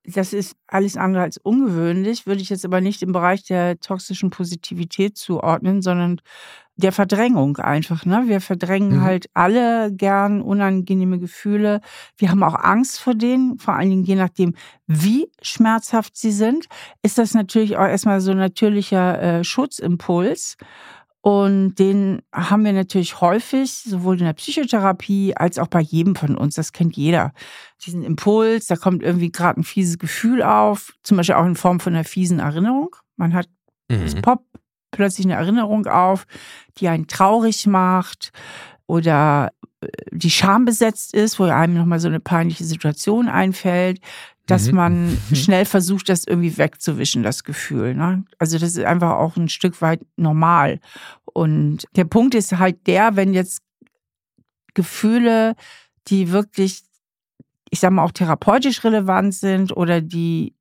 [0.04, 4.30] Das ist alles andere als ungewöhnlich, würde ich jetzt aber nicht im Bereich der toxischen
[4.30, 6.20] Positivität zuordnen, sondern
[6.78, 8.06] der Verdrängung einfach.
[8.06, 8.24] Ne?
[8.26, 9.02] Wir verdrängen mhm.
[9.02, 11.80] halt alle gern unangenehme Gefühle.
[12.16, 14.54] Wir haben auch Angst vor denen, vor allen Dingen je nachdem,
[14.86, 16.66] wie schmerzhaft sie sind,
[17.02, 20.56] ist das natürlich auch erstmal so ein natürlicher äh, Schutzimpuls.
[21.20, 26.38] Und den haben wir natürlich häufig, sowohl in der Psychotherapie als auch bei jedem von
[26.38, 26.54] uns.
[26.54, 27.32] Das kennt jeder.
[27.84, 31.80] Diesen Impuls, da kommt irgendwie gerade ein fieses Gefühl auf, zum Beispiel auch in Form
[31.80, 32.94] von einer fiesen Erinnerung.
[33.16, 33.48] Man hat
[33.90, 34.02] mhm.
[34.02, 34.44] das Pop
[34.90, 36.26] plötzlich eine Erinnerung auf,
[36.78, 38.32] die einen traurig macht
[38.86, 44.00] oder äh, die Scham besetzt ist, wo einem nochmal so eine peinliche Situation einfällt,
[44.46, 44.74] dass mhm.
[44.74, 47.94] man schnell versucht, das irgendwie wegzuwischen, das Gefühl.
[47.94, 48.24] Ne?
[48.38, 50.80] Also das ist einfach auch ein Stück weit normal.
[51.24, 53.62] Und der Punkt ist halt der, wenn jetzt
[54.74, 55.54] Gefühle,
[56.08, 56.82] die wirklich,
[57.70, 60.54] ich sag mal, auch therapeutisch relevant sind oder die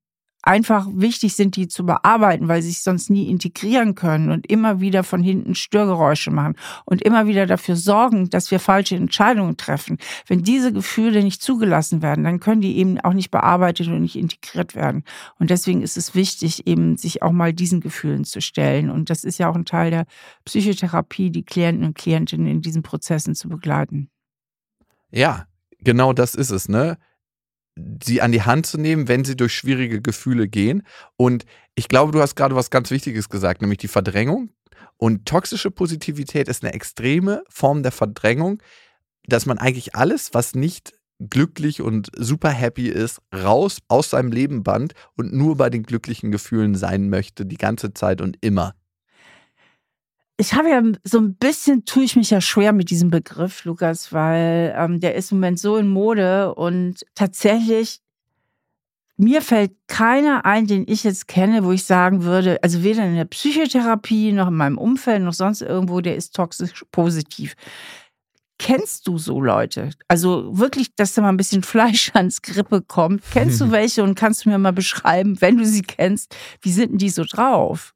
[0.47, 4.79] einfach wichtig sind, die zu bearbeiten, weil sie sich sonst nie integrieren können und immer
[4.79, 6.55] wieder von hinten Störgeräusche machen
[6.85, 9.97] und immer wieder dafür sorgen, dass wir falsche Entscheidungen treffen.
[10.25, 14.15] Wenn diese Gefühle nicht zugelassen werden, dann können die eben auch nicht bearbeitet und nicht
[14.15, 15.03] integriert werden.
[15.37, 18.89] Und deswegen ist es wichtig, eben sich auch mal diesen Gefühlen zu stellen.
[18.89, 20.05] Und das ist ja auch ein Teil der
[20.45, 24.09] Psychotherapie, die Klienten und Klientinnen in diesen Prozessen zu begleiten.
[25.11, 25.45] Ja,
[25.79, 26.97] genau das ist es, ne?
[28.03, 30.83] Sie an die Hand zu nehmen, wenn sie durch schwierige Gefühle gehen.
[31.15, 34.49] Und ich glaube, du hast gerade was ganz Wichtiges gesagt, nämlich die Verdrängung.
[34.97, 38.61] Und toxische Positivität ist eine extreme Form der Verdrängung,
[39.27, 44.63] dass man eigentlich alles, was nicht glücklich und super happy ist, raus aus seinem Leben
[44.63, 48.73] band und nur bei den glücklichen Gefühlen sein möchte, die ganze Zeit und immer.
[50.39, 54.13] Ich habe ja so ein bisschen, tue ich mich ja schwer mit diesem Begriff, Lukas,
[54.13, 58.01] weil ähm, der ist im Moment so in Mode und tatsächlich,
[59.17, 63.15] mir fällt keiner ein, den ich jetzt kenne, wo ich sagen würde, also weder in
[63.15, 67.55] der Psychotherapie noch in meinem Umfeld noch sonst irgendwo, der ist toxisch positiv.
[68.59, 69.89] Kennst du so Leute?
[70.07, 73.23] Also wirklich, dass da mal ein bisschen Fleisch ans Grippe kommt.
[73.31, 76.91] Kennst du welche und kannst du mir mal beschreiben, wenn du sie kennst, wie sind
[76.91, 77.95] denn die so drauf?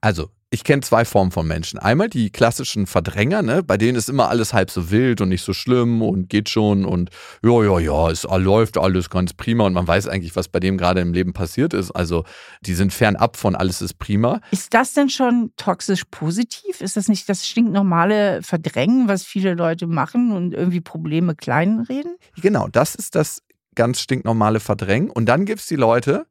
[0.00, 1.78] Also, ich kenne zwei Formen von Menschen.
[1.78, 3.62] Einmal die klassischen Verdränger, ne?
[3.62, 6.84] bei denen ist immer alles halb so wild und nicht so schlimm und geht schon
[6.84, 7.08] und
[7.42, 10.76] ja, ja, ja, es läuft alles ganz prima und man weiß eigentlich, was bei dem
[10.76, 11.90] gerade im Leben passiert ist.
[11.92, 12.24] Also
[12.60, 14.42] die sind fernab von alles ist prima.
[14.50, 16.82] Ist das denn schon toxisch positiv?
[16.82, 22.16] Ist das nicht das stinknormale Verdrängen, was viele Leute machen und irgendwie Probleme kleinreden?
[22.36, 23.42] Genau, das ist das
[23.74, 25.08] ganz stinknormale Verdrängen.
[25.08, 26.26] Und dann gibt es die Leute,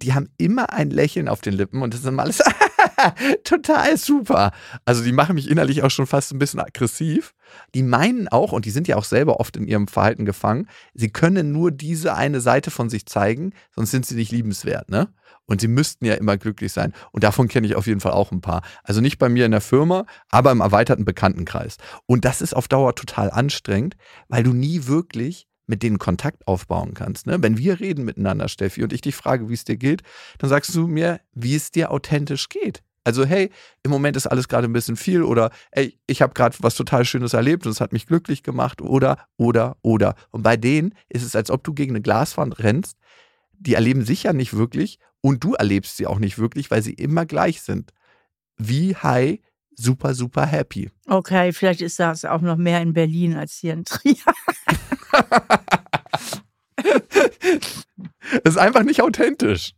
[0.00, 2.42] die haben immer ein Lächeln auf den Lippen und das ist immer alles
[3.44, 4.52] total super.
[4.84, 7.34] Also die machen mich innerlich auch schon fast ein bisschen aggressiv.
[7.74, 11.10] Die meinen auch, und die sind ja auch selber oft in ihrem Verhalten gefangen, sie
[11.10, 15.12] können nur diese eine Seite von sich zeigen, sonst sind sie nicht liebenswert, ne?
[15.46, 16.94] Und sie müssten ja immer glücklich sein.
[17.12, 18.62] Und davon kenne ich auf jeden Fall auch ein paar.
[18.82, 21.76] Also nicht bei mir in der Firma, aber im erweiterten Bekanntenkreis.
[22.06, 23.94] Und das ist auf Dauer total anstrengend,
[24.28, 27.26] weil du nie wirklich mit denen Kontakt aufbauen kannst.
[27.26, 27.42] Ne?
[27.42, 30.02] Wenn wir reden miteinander, Steffi, und ich dich frage, wie es dir geht,
[30.38, 32.82] dann sagst du mir, wie es dir authentisch geht.
[33.06, 33.50] Also, hey,
[33.82, 37.04] im Moment ist alles gerade ein bisschen viel oder ey, ich habe gerade was total
[37.04, 40.14] Schönes erlebt und es hat mich glücklich gemacht oder, oder, oder.
[40.30, 42.96] Und bei denen ist es, als ob du gegen eine Glaswand rennst.
[43.58, 46.94] Die erleben sich ja nicht wirklich und du erlebst sie auch nicht wirklich, weil sie
[46.94, 47.92] immer gleich sind.
[48.56, 49.38] Wie high,
[49.76, 50.90] super, super happy.
[51.06, 54.16] Okay, vielleicht ist das auch noch mehr in Berlin als hier in Trier.
[56.76, 59.72] das ist einfach nicht authentisch.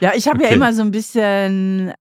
[0.00, 0.48] Ja, ich habe okay.
[0.48, 1.92] ja immer so ein bisschen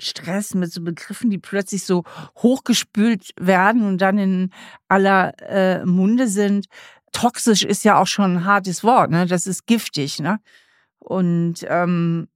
[0.00, 2.04] Stress mit so Begriffen, die plötzlich so
[2.38, 4.50] hochgespült werden und dann in
[4.88, 6.66] aller äh, Munde sind.
[7.12, 9.26] Toxisch ist ja auch schon ein hartes Wort, ne?
[9.26, 10.38] Das ist giftig, ne?
[10.98, 12.28] Und ähm,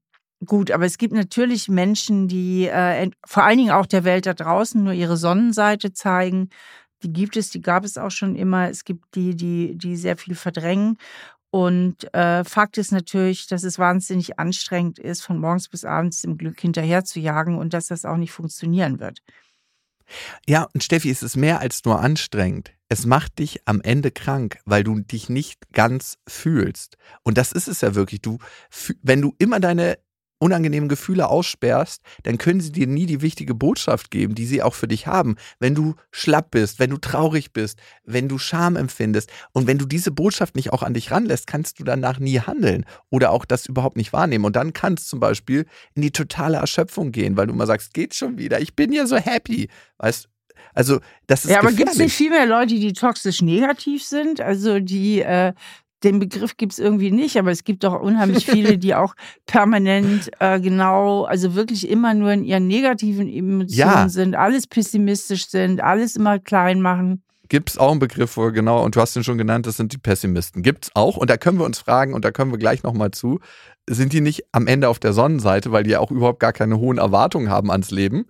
[0.44, 4.34] gut, aber es gibt natürlich Menschen, die äh, vor allen Dingen auch der Welt da
[4.34, 6.50] draußen nur ihre Sonnenseite zeigen.
[7.02, 8.70] Die gibt es, die gab es auch schon immer.
[8.70, 10.98] Es gibt die, die, die sehr viel verdrängen.
[11.50, 16.36] Und äh, Fakt ist natürlich, dass es wahnsinnig anstrengend ist, von morgens bis abends dem
[16.36, 19.22] Glück hinterher zu jagen und dass das auch nicht funktionieren wird.
[20.46, 22.72] Ja, und Steffi, es ist mehr als nur anstrengend.
[22.88, 26.96] Es macht dich am Ende krank, weil du dich nicht ganz fühlst.
[27.22, 28.22] Und das ist es ja wirklich.
[28.22, 28.38] Du,
[29.02, 29.98] wenn du immer deine
[30.38, 34.74] unangenehmen Gefühle aussperrst, dann können sie dir nie die wichtige Botschaft geben, die sie auch
[34.74, 35.36] für dich haben.
[35.58, 39.86] Wenn du schlapp bist, wenn du traurig bist, wenn du Scham empfindest und wenn du
[39.86, 43.66] diese Botschaft nicht auch an dich ranlässt, kannst du danach nie handeln oder auch das
[43.66, 44.44] überhaupt nicht wahrnehmen.
[44.44, 47.94] Und dann kannst du zum Beispiel in die totale Erschöpfung gehen, weil du immer sagst,
[47.94, 49.68] geht schon wieder, ich bin ja so happy.
[49.98, 50.28] Weißt
[50.74, 51.50] also, das ist.
[51.50, 54.40] Ja, aber gibt es nicht viel mehr Leute, die toxisch negativ sind?
[54.40, 55.52] Also, die äh,
[56.04, 59.14] den Begriff gibt es irgendwie nicht, aber es gibt doch unheimlich viele, die auch
[59.46, 64.08] permanent äh, genau, also wirklich immer nur in ihren negativen Emotionen ja.
[64.08, 67.22] sind, alles pessimistisch sind, alles immer klein machen.
[67.48, 69.92] Gibt es auch einen Begriff für, genau, und du hast ihn schon genannt, das sind
[69.92, 70.62] die Pessimisten.
[70.62, 73.12] Gibt es auch, und da können wir uns fragen, und da können wir gleich nochmal
[73.12, 73.38] zu,
[73.88, 76.78] sind die nicht am Ende auf der Sonnenseite, weil die ja auch überhaupt gar keine
[76.78, 78.26] hohen Erwartungen haben ans Leben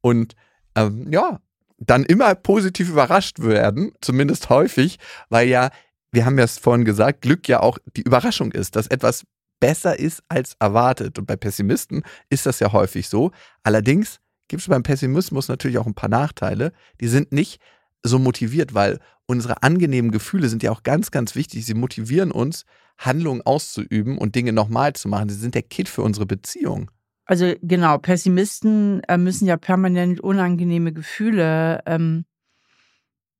[0.00, 0.34] und
[0.76, 1.40] ähm, ja,
[1.78, 4.98] dann immer positiv überrascht werden, zumindest häufig,
[5.28, 5.70] weil ja
[6.12, 9.24] wir haben ja es vorhin gesagt, Glück ja auch die Überraschung ist, dass etwas
[9.60, 11.18] besser ist als erwartet.
[11.18, 13.30] Und bei Pessimisten ist das ja häufig so.
[13.62, 16.72] Allerdings gibt es beim Pessimismus natürlich auch ein paar Nachteile.
[17.00, 17.60] Die sind nicht
[18.02, 21.64] so motiviert, weil unsere angenehmen Gefühle sind ja auch ganz, ganz wichtig.
[21.64, 22.64] Sie motivieren uns,
[22.98, 25.28] Handlungen auszuüben und Dinge nochmal zu machen.
[25.28, 26.90] Sie sind der Kit für unsere Beziehung.
[27.24, 32.24] Also genau, Pessimisten äh, müssen ja permanent unangenehme Gefühle ähm,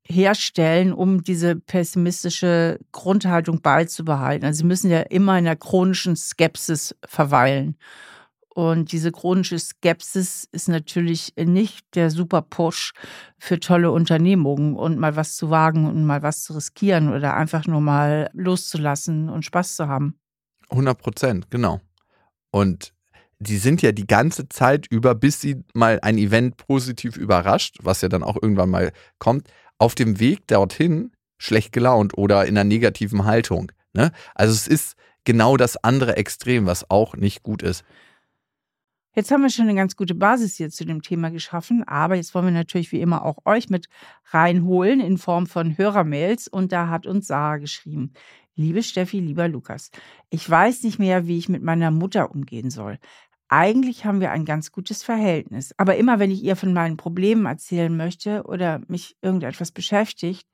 [0.05, 4.45] herstellen, um diese pessimistische Grundhaltung beizubehalten.
[4.45, 7.77] Also sie müssen ja immer in der chronischen Skepsis verweilen.
[8.55, 12.93] Und diese chronische Skepsis ist natürlich nicht der super Push
[13.39, 17.67] für tolle Unternehmungen und mal was zu wagen und mal was zu riskieren oder einfach
[17.67, 20.19] nur mal loszulassen und Spaß zu haben.
[20.71, 21.81] 100 Prozent, genau.
[22.51, 22.93] Und
[23.39, 28.03] die sind ja die ganze Zeit über, bis sie mal ein Event positiv überrascht, was
[28.03, 29.49] ja dann auch irgendwann mal kommt,
[29.83, 33.73] auf dem Weg dorthin schlecht gelaunt oder in einer negativen Haltung.
[33.95, 34.13] Ne?
[34.33, 37.83] Also es ist genau das andere Extrem, was auch nicht gut ist.
[39.17, 42.33] Jetzt haben wir schon eine ganz gute Basis hier zu dem Thema geschaffen, aber jetzt
[42.33, 43.89] wollen wir natürlich wie immer auch euch mit
[44.31, 48.13] reinholen in Form von Hörermails und da hat uns Sarah geschrieben.
[48.55, 49.91] Liebe Steffi, lieber Lukas,
[50.31, 53.01] ich weiß nicht mehr, wie ich mit meiner Mutter umgehen soll.
[53.55, 57.45] Eigentlich haben wir ein ganz gutes Verhältnis, aber immer wenn ich ihr von meinen Problemen
[57.45, 60.49] erzählen möchte oder mich irgendetwas beschäftigt,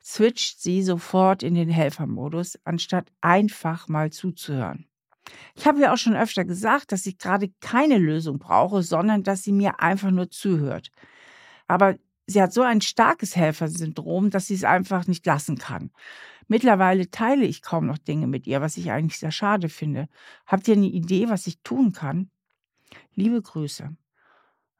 [0.00, 4.86] switcht sie sofort in den Helfermodus, anstatt einfach mal zuzuhören.
[5.56, 9.42] Ich habe ja auch schon öfter gesagt, dass ich gerade keine Lösung brauche, sondern dass
[9.42, 10.92] sie mir einfach nur zuhört.
[11.66, 11.96] Aber
[12.28, 15.90] sie hat so ein starkes Helfersyndrom, dass sie es einfach nicht lassen kann.
[16.46, 20.06] Mittlerweile teile ich kaum noch Dinge mit ihr, was ich eigentlich sehr schade finde.
[20.46, 22.30] Habt ihr eine Idee, was ich tun kann?
[23.14, 23.96] Liebe Grüße.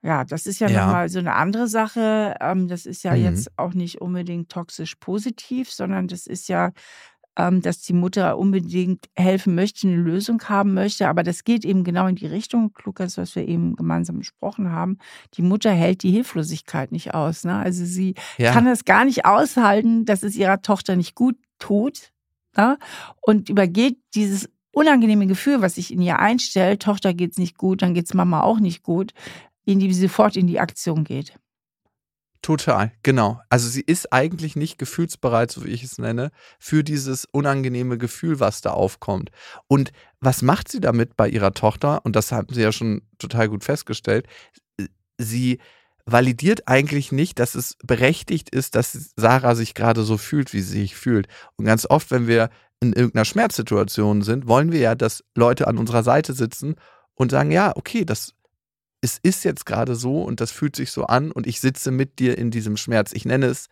[0.02, 0.86] Ja, das ist ja, ja.
[0.86, 2.36] nochmal so eine andere Sache.
[2.40, 3.24] Ähm, das ist ja mhm.
[3.24, 6.70] jetzt auch nicht unbedingt toxisch positiv, sondern das ist ja,
[7.36, 11.08] ähm, dass die Mutter unbedingt helfen möchte, eine Lösung haben möchte.
[11.08, 14.98] Aber das geht eben genau in die Richtung, Lukas, was wir eben gemeinsam besprochen haben.
[15.34, 17.42] Die Mutter hält die Hilflosigkeit nicht aus.
[17.42, 17.56] Ne?
[17.56, 18.52] Also sie ja.
[18.52, 22.12] kann das gar nicht aushalten, dass es ihrer Tochter nicht gut tut.
[22.56, 22.78] Ne?
[23.20, 27.94] Und übergeht dieses unangenehme Gefühl, was sich in ihr einstellt, Tochter geht's nicht gut, dann
[27.94, 29.12] geht's Mama auch nicht gut,
[29.64, 31.32] in die sofort in die Aktion geht.
[32.42, 33.40] Total, genau.
[33.48, 38.38] Also sie ist eigentlich nicht gefühlsbereit, so wie ich es nenne, für dieses unangenehme Gefühl,
[38.38, 39.30] was da aufkommt.
[39.66, 42.04] Und was macht sie damit bei ihrer Tochter?
[42.04, 44.26] Und das haben sie ja schon total gut festgestellt.
[45.16, 45.58] Sie
[46.04, 50.80] validiert eigentlich nicht, dass es berechtigt ist, dass Sarah sich gerade so fühlt, wie sie
[50.80, 51.26] sich fühlt.
[51.56, 55.78] Und ganz oft, wenn wir in irgendeiner Schmerzsituation sind, wollen wir ja, dass Leute an
[55.78, 56.76] unserer Seite sitzen
[57.14, 58.34] und sagen, ja, okay, das
[59.02, 62.18] es ist jetzt gerade so und das fühlt sich so an und ich sitze mit
[62.18, 63.12] dir in diesem Schmerz.
[63.12, 63.68] Ich nenne es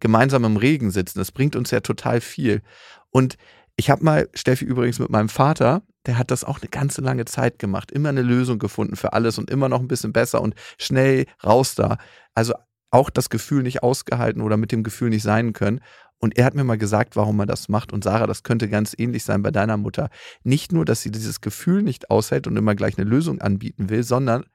[0.00, 1.18] gemeinsam im Regen sitzen.
[1.18, 2.62] Das bringt uns ja total viel.
[3.10, 3.36] Und
[3.76, 7.24] ich habe mal, Steffi übrigens mit meinem Vater, der hat das auch eine ganze lange
[7.24, 10.54] Zeit gemacht, immer eine Lösung gefunden für alles und immer noch ein bisschen besser und
[10.78, 11.98] schnell raus da.
[12.34, 12.54] Also
[12.90, 15.80] auch das Gefühl nicht ausgehalten oder mit dem Gefühl nicht sein können.
[16.24, 17.92] Und er hat mir mal gesagt, warum er das macht.
[17.92, 20.08] Und Sarah, das könnte ganz ähnlich sein bei deiner Mutter.
[20.42, 24.02] Nicht nur, dass sie dieses Gefühl nicht aushält und immer gleich eine Lösung anbieten will,
[24.02, 24.46] sondern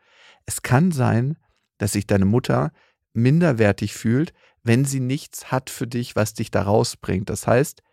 [0.48, 1.38] es kann sein,
[1.78, 2.72] dass sich deine Mutter
[3.14, 7.30] minderwertig fühlt, wenn sie nichts hat für dich, was dich da rausbringt.
[7.30, 7.84] Das heißt,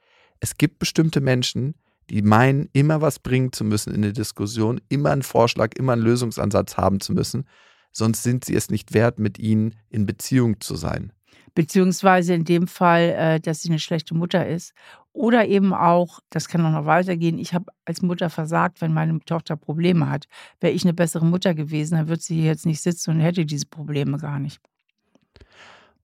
[0.41, 1.75] es gibt bestimmte Menschen,
[2.09, 6.01] die meinen, immer was bringen zu müssen in der Diskussion, immer einen Vorschlag, immer einen
[6.01, 7.47] Lösungsansatz haben zu müssen,
[7.93, 11.13] sonst sind sie es nicht wert, mit ihnen in Beziehung zu sein.
[11.57, 14.75] Beziehungsweise in dem Fall, äh, dass sie eine schlechte Mutter ist.
[15.15, 19.19] Oder eben auch, das kann auch noch weitergehen, ich habe als Mutter versagt, wenn meine
[19.21, 20.27] Tochter Probleme hat.
[20.61, 23.47] Wäre ich eine bessere Mutter gewesen, dann würde sie hier jetzt nicht sitzen und hätte
[23.47, 24.61] diese Probleme gar nicht.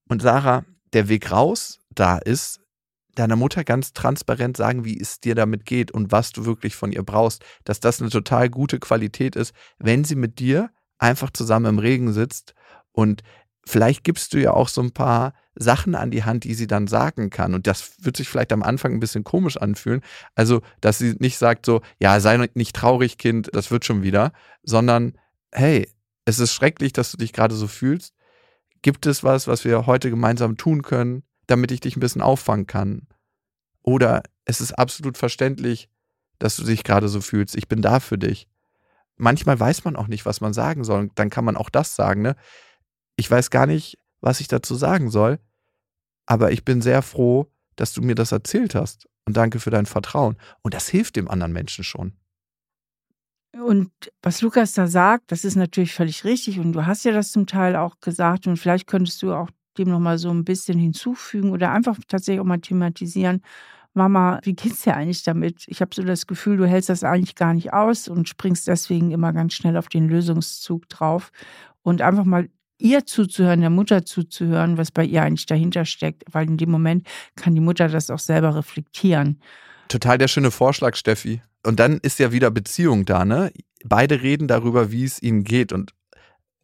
[0.09, 2.61] Und Sarah, der Weg raus da ist,
[3.15, 6.93] deiner Mutter ganz transparent sagen, wie es dir damit geht und was du wirklich von
[6.93, 11.67] ihr brauchst, dass das eine total gute Qualität ist, wenn sie mit dir einfach zusammen
[11.67, 12.55] im Regen sitzt
[12.93, 13.23] und
[13.65, 16.87] vielleicht gibst du ja auch so ein paar Sachen an die Hand, die sie dann
[16.87, 17.55] sagen kann.
[17.55, 20.01] Und das wird sich vielleicht am Anfang ein bisschen komisch anfühlen.
[20.35, 24.33] Also, dass sie nicht sagt so, ja, sei nicht traurig, Kind, das wird schon wieder,
[24.63, 25.19] sondern,
[25.53, 25.89] hey,
[26.25, 28.15] es ist schrecklich, dass du dich gerade so fühlst.
[28.81, 32.67] Gibt es was, was wir heute gemeinsam tun können, damit ich dich ein bisschen auffangen
[32.67, 33.07] kann?
[33.83, 35.89] Oder es ist absolut verständlich,
[36.39, 37.57] dass du dich gerade so fühlst.
[37.57, 38.49] Ich bin da für dich.
[39.17, 41.11] Manchmal weiß man auch nicht, was man sagen soll.
[41.15, 42.35] Dann kann man auch das sagen, ne?
[43.17, 45.39] Ich weiß gar nicht, was ich dazu sagen soll,
[46.27, 49.87] aber ich bin sehr froh, dass du mir das erzählt hast und danke für dein
[49.87, 50.37] Vertrauen.
[50.63, 52.13] Und das hilft dem anderen Menschen schon.
[53.55, 53.91] Und
[54.23, 57.47] was Lukas da sagt, das ist natürlich völlig richtig und du hast ja das zum
[57.47, 61.71] Teil auch gesagt und vielleicht könntest du auch dem nochmal so ein bisschen hinzufügen oder
[61.71, 63.43] einfach tatsächlich auch mal thematisieren.
[63.95, 65.65] Mama, wie geht's dir eigentlich damit?
[65.67, 69.11] Ich habe so das Gefühl, du hältst das eigentlich gar nicht aus und springst deswegen
[69.11, 71.31] immer ganz schnell auf den Lösungszug drauf
[71.83, 72.49] und einfach mal
[72.83, 77.07] ihr zuzuhören, der Mutter zuzuhören, was bei ihr eigentlich dahinter steckt, weil in dem Moment
[77.37, 79.41] kann die Mutter das auch selber reflektieren.
[79.89, 81.43] Total der schöne Vorschlag, Steffi.
[81.65, 83.53] Und dann ist ja wieder Beziehung da, ne?
[83.85, 85.73] Beide reden darüber, wie es ihnen geht.
[85.73, 85.95] Und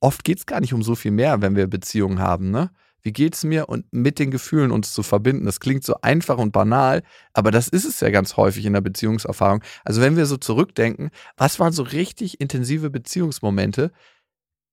[0.00, 2.70] oft geht es gar nicht um so viel mehr, wenn wir Beziehungen haben, ne?
[3.02, 5.46] Wie geht es mir und mit den Gefühlen uns zu verbinden?
[5.46, 8.81] Das klingt so einfach und banal, aber das ist es ja ganz häufig in der
[8.81, 9.62] Beziehungserfahrung.
[9.85, 13.92] Also wenn wir so zurückdenken, was waren so richtig intensive Beziehungsmomente,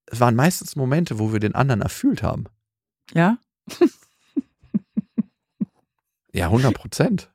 [0.08, 2.46] es waren meistens Momente, wo wir den anderen erfüllt haben.
[3.14, 3.38] Ja?
[6.34, 7.32] ja, 100 Prozent.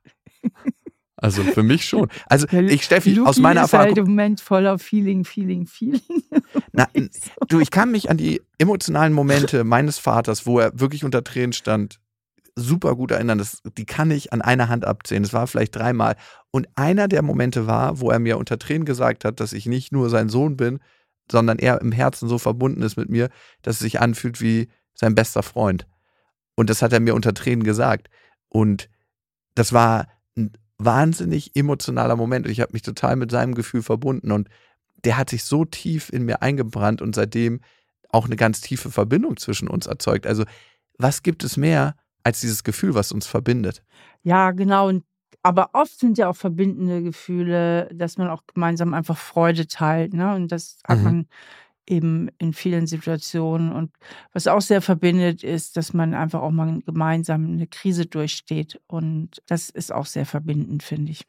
[1.16, 2.08] Also für mich schon.
[2.26, 3.88] Also ich, Steffi, Luki aus meiner ist Erfahrung.
[3.88, 6.00] Halt im Moment voller Feeling, Feeling, Feeling.
[6.72, 6.88] Na,
[7.48, 11.52] du, ich kann mich an die emotionalen Momente meines Vaters, wo er wirklich unter Tränen
[11.52, 12.00] stand,
[12.56, 13.36] super gut erinnern.
[13.36, 15.22] Das, die kann ich an einer Hand abzählen.
[15.22, 16.16] Das war vielleicht dreimal.
[16.50, 19.92] Und einer der Momente war, wo er mir unter Tränen gesagt hat, dass ich nicht
[19.92, 20.80] nur sein Sohn bin,
[21.30, 23.30] sondern er im Herzen so verbunden ist mit mir,
[23.62, 25.86] dass es sich anfühlt wie sein bester Freund.
[26.56, 28.10] Und das hat er mir unter Tränen gesagt.
[28.48, 28.88] Und
[29.54, 32.46] das war ein wahnsinnig emotionaler Moment.
[32.46, 34.32] Und ich habe mich total mit seinem Gefühl verbunden.
[34.32, 34.48] Und
[35.04, 37.60] der hat sich so tief in mir eingebrannt und seitdem
[38.10, 40.26] auch eine ganz tiefe Verbindung zwischen uns erzeugt.
[40.26, 40.44] Also,
[40.98, 43.82] was gibt es mehr als dieses Gefühl, was uns verbindet?
[44.22, 44.88] Ja, genau.
[44.88, 45.04] Und
[45.42, 50.12] aber oft sind ja auch verbindende Gefühle, dass man auch gemeinsam einfach Freude teilt.
[50.12, 50.34] Ne?
[50.34, 51.04] Und das hat mhm.
[51.04, 51.26] man
[51.86, 53.72] eben in vielen Situationen.
[53.72, 53.90] Und
[54.32, 58.80] was auch sehr verbindet, ist, dass man einfach auch mal gemeinsam eine Krise durchsteht.
[58.86, 61.24] Und das ist auch sehr verbindend, finde ich.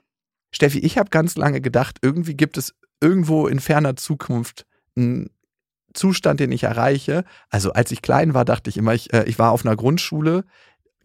[0.54, 5.30] Steffi, ich habe ganz lange gedacht, irgendwie gibt es irgendwo in ferner Zukunft einen
[5.94, 7.24] Zustand, den ich erreiche.
[7.50, 10.44] Also als ich klein war, dachte ich immer, ich, äh, ich war auf einer Grundschule.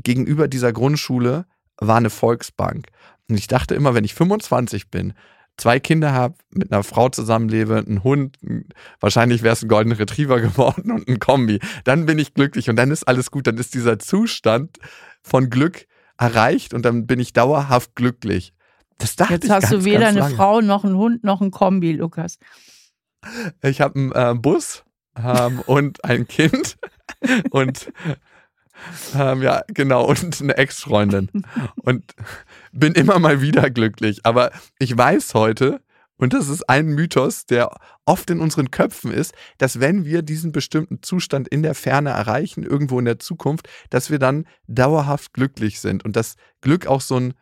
[0.03, 1.47] Gegenüber dieser Grundschule
[1.79, 2.89] war eine Volksbank.
[3.29, 5.15] Und ich dachte immer, wenn ich 25 bin,
[5.57, 8.39] zwei Kinder habe, mit einer Frau zusammenlebe, einen Hund,
[9.01, 12.77] wahrscheinlich wäre es ein Golden Retriever geworden und ein Kombi, dann bin ich glücklich und
[12.77, 13.47] dann ist alles gut.
[13.47, 14.79] Dann ist dieser Zustand
[15.23, 15.87] von Glück
[16.19, 18.53] erreicht und dann bin ich dauerhaft glücklich.
[18.99, 21.51] Das dachte Jetzt ich hast ganz, du weder eine Frau noch einen Hund noch ein
[21.51, 22.39] Kombi, Lukas.
[23.63, 24.85] Ich habe einen äh, Bus
[25.17, 26.79] ähm, und ein Kind
[27.51, 27.93] und
[29.15, 31.31] ähm, ja, genau, und eine Ex-Freundin.
[31.77, 32.15] Und
[32.73, 34.25] bin immer mal wieder glücklich.
[34.25, 35.81] Aber ich weiß heute,
[36.19, 40.51] und das ist ein Mythos, der oft in unseren Köpfen ist, dass wenn wir diesen
[40.51, 45.81] bestimmten Zustand in der Ferne erreichen, irgendwo in der Zukunft, dass wir dann dauerhaft glücklich
[45.81, 47.35] sind und dass Glück auch so ein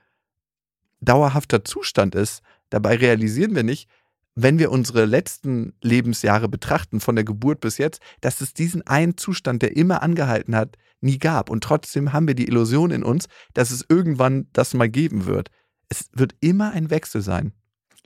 [1.00, 2.42] dauerhafter Zustand ist.
[2.70, 3.88] Dabei realisieren wir nicht,
[4.34, 9.16] wenn wir unsere letzten Lebensjahre betrachten, von der Geburt bis jetzt, dass es diesen einen
[9.16, 11.50] Zustand, der immer angehalten hat, nie gab.
[11.50, 15.50] Und trotzdem haben wir die Illusion in uns, dass es irgendwann das mal geben wird.
[15.88, 17.52] Es wird immer ein Wechsel sein.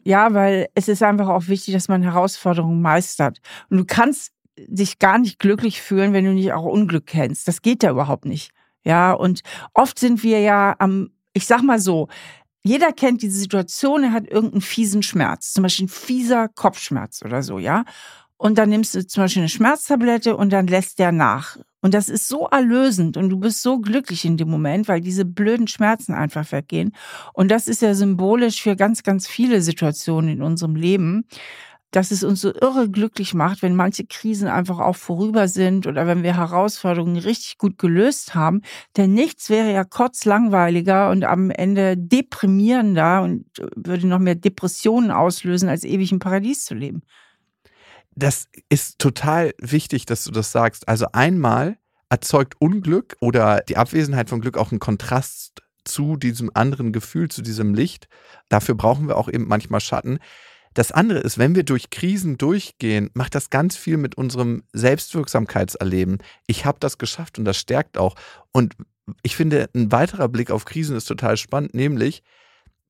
[0.05, 3.41] Ja, weil es ist einfach auch wichtig, dass man Herausforderungen meistert.
[3.71, 7.49] Und du kannst dich gar nicht glücklich fühlen, wenn du nicht auch Unglück kennst.
[7.49, 8.51] Das geht ja überhaupt nicht.
[8.85, 9.43] Ja, und
[9.75, 12.09] oft sind wir ja am, ich sag mal so,
[12.65, 17.43] jeder kennt diese Situation, er hat irgendeinen fiesen Schmerz, zum Beispiel ein fieser Kopfschmerz oder
[17.43, 17.85] so, ja.
[18.37, 21.57] Und dann nimmst du zum Beispiel eine Schmerztablette und dann lässt der nach.
[21.81, 25.25] Und das ist so erlösend und du bist so glücklich in dem Moment, weil diese
[25.25, 26.93] blöden Schmerzen einfach weggehen.
[27.33, 31.25] Und das ist ja symbolisch für ganz, ganz viele Situationen in unserem Leben
[31.91, 36.07] dass es uns so irre glücklich macht, wenn manche Krisen einfach auch vorüber sind oder
[36.07, 38.63] wenn wir Herausforderungen richtig gut gelöst haben.
[38.97, 45.69] Denn nichts wäre ja kotzlangweiliger und am Ende deprimierender und würde noch mehr Depressionen auslösen,
[45.69, 47.03] als ewig im Paradies zu leben.
[48.15, 50.89] Das ist total wichtig, dass du das sagst.
[50.89, 51.79] Also einmal
[52.11, 57.43] erzeugt Unglück oder die Abwesenheit von Glück auch einen Kontrast zu diesem anderen Gefühl, zu
[57.43, 58.09] diesem Licht.
[58.49, 60.19] Dafür brauchen wir auch eben manchmal Schatten.
[60.79, 66.19] Das andere ist, wenn wir durch Krisen durchgehen, macht das ganz viel mit unserem Selbstwirksamkeitserleben.
[66.47, 68.15] Ich habe das geschafft und das stärkt auch.
[68.53, 68.77] Und
[69.25, 72.23] ich finde, ein weiterer Blick auf Krisen ist total spannend, nämlich,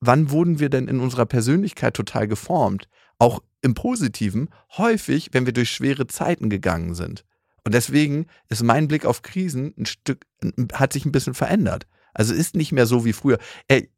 [0.00, 2.90] wann wurden wir denn in unserer Persönlichkeit total geformt?
[3.18, 7.24] Auch im Positiven, häufig, wenn wir durch schwere Zeiten gegangen sind.
[7.64, 10.26] Und deswegen ist mein Blick auf Krisen ein Stück,
[10.74, 11.86] hat sich ein bisschen verändert.
[12.12, 13.38] Also ist nicht mehr so wie früher.
[13.66, 13.88] Ey,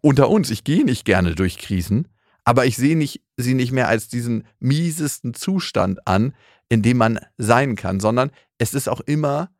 [0.00, 2.08] unter uns, ich gehe nicht gerne durch Krisen,
[2.44, 6.34] aber ich sehe nicht, sie nicht mehr als diesen miesesten Zustand an,
[6.68, 9.50] in dem man sein kann, sondern es ist auch immer,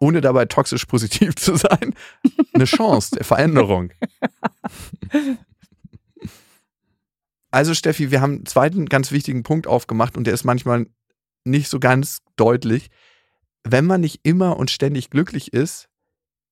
[0.00, 1.94] ohne dabei toxisch positiv zu sein,
[2.52, 3.92] eine Chance der Veränderung.
[7.50, 10.86] Also Steffi, wir haben einen zweiten ganz wichtigen Punkt aufgemacht und der ist manchmal
[11.44, 12.90] nicht so ganz deutlich.
[13.64, 15.87] Wenn man nicht immer und ständig glücklich ist,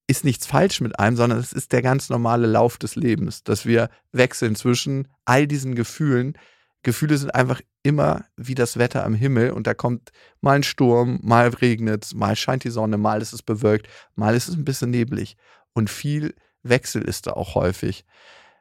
[0.06, 3.66] ist nichts falsch mit einem, sondern es ist der ganz normale Lauf des Lebens, dass
[3.66, 6.38] wir wechseln zwischen all diesen Gefühlen.
[6.82, 11.18] Gefühle sind einfach immer wie das Wetter am Himmel und da kommt mal ein Sturm,
[11.22, 14.64] mal regnet es, mal scheint die Sonne, mal ist es bewölkt, mal ist es ein
[14.64, 15.36] bisschen neblig
[15.72, 18.04] und viel Wechsel ist da auch häufig.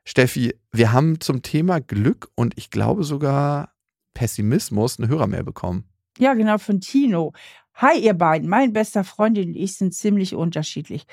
[0.03, 3.73] Steffi, wir haben zum Thema Glück und ich glaube sogar
[4.13, 5.85] Pessimismus eine Hörermail bekommen.
[6.17, 7.33] Ja, genau, von Tino.
[7.75, 8.47] Hi, ihr beiden.
[8.47, 11.07] Mein bester Freund und ich sind ziemlich unterschiedlich.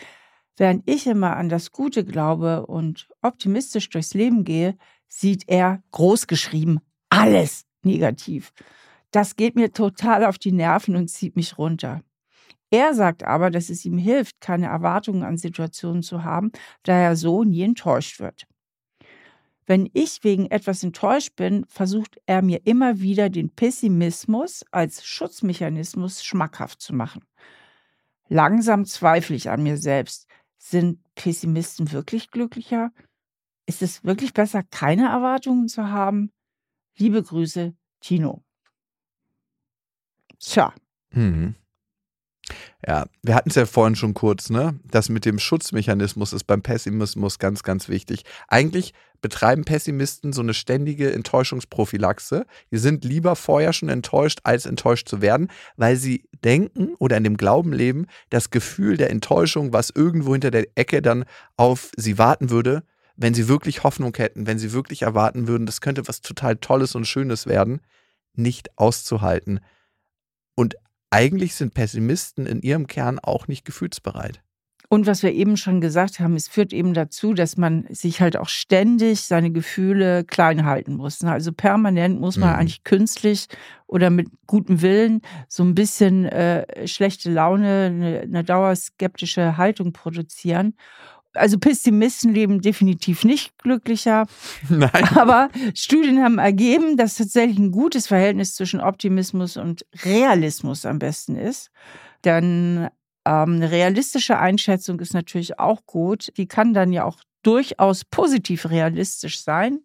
[0.56, 4.76] Während ich immer an das Gute glaube und optimistisch durchs Leben gehe,
[5.08, 6.80] sieht er großgeschrieben
[7.12, 8.52] alles negativ.
[9.10, 12.00] Das geht mir total auf die Nerven und zieht mich runter.
[12.70, 16.52] Er sagt aber, dass es ihm hilft, keine Erwartungen an Situationen zu haben,
[16.84, 18.46] da er so nie enttäuscht wird.
[19.66, 26.24] Wenn ich wegen etwas enttäuscht bin, versucht er mir immer wieder den Pessimismus als Schutzmechanismus
[26.24, 27.22] schmackhaft zu machen.
[28.28, 30.26] Langsam zweifle ich an mir selbst,
[30.64, 32.92] Sind Pessimisten wirklich glücklicher?
[33.66, 36.30] Ist es wirklich besser, keine Erwartungen zu haben?
[36.96, 38.44] Liebe Grüße, Tino.
[40.38, 40.72] Tja.
[41.10, 41.56] Mhm.
[42.86, 44.78] Ja, wir hatten es ja vorhin schon kurz, ne?
[44.84, 48.24] Das mit dem Schutzmechanismus ist beim Pessimismus ganz, ganz wichtig.
[48.48, 52.44] Eigentlich betreiben Pessimisten so eine ständige Enttäuschungsprophylaxe.
[52.72, 57.24] Die sind lieber vorher schon enttäuscht, als enttäuscht zu werden, weil sie denken oder in
[57.24, 61.24] dem Glauben leben, das Gefühl der Enttäuschung, was irgendwo hinter der Ecke dann
[61.56, 62.82] auf sie warten würde,
[63.16, 66.94] wenn sie wirklich Hoffnung hätten, wenn sie wirklich erwarten würden, das könnte was total Tolles
[66.94, 67.80] und Schönes werden,
[68.34, 69.60] nicht auszuhalten.
[71.12, 74.40] Eigentlich sind Pessimisten in ihrem Kern auch nicht gefühlsbereit.
[74.88, 78.36] Und was wir eben schon gesagt haben, es führt eben dazu, dass man sich halt
[78.36, 81.22] auch ständig seine Gefühle klein halten muss.
[81.22, 81.30] Ne?
[81.30, 82.56] Also permanent muss man mhm.
[82.56, 83.46] eigentlich künstlich
[83.86, 90.74] oder mit gutem Willen so ein bisschen äh, schlechte Laune, eine, eine dauerskeptische Haltung produzieren
[91.34, 94.26] also Pessimisten leben definitiv nicht glücklicher.
[94.68, 95.08] Nein.
[95.14, 101.36] Aber Studien haben ergeben, dass tatsächlich ein gutes Verhältnis zwischen Optimismus und Realismus am besten
[101.36, 101.70] ist.
[102.24, 102.88] Denn
[103.24, 106.32] ähm, eine realistische Einschätzung ist natürlich auch gut.
[106.36, 109.80] Die kann dann ja auch durchaus positiv realistisch sein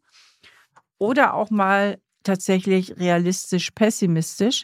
[0.99, 4.63] oder auch mal tatsächlich realistisch pessimistisch.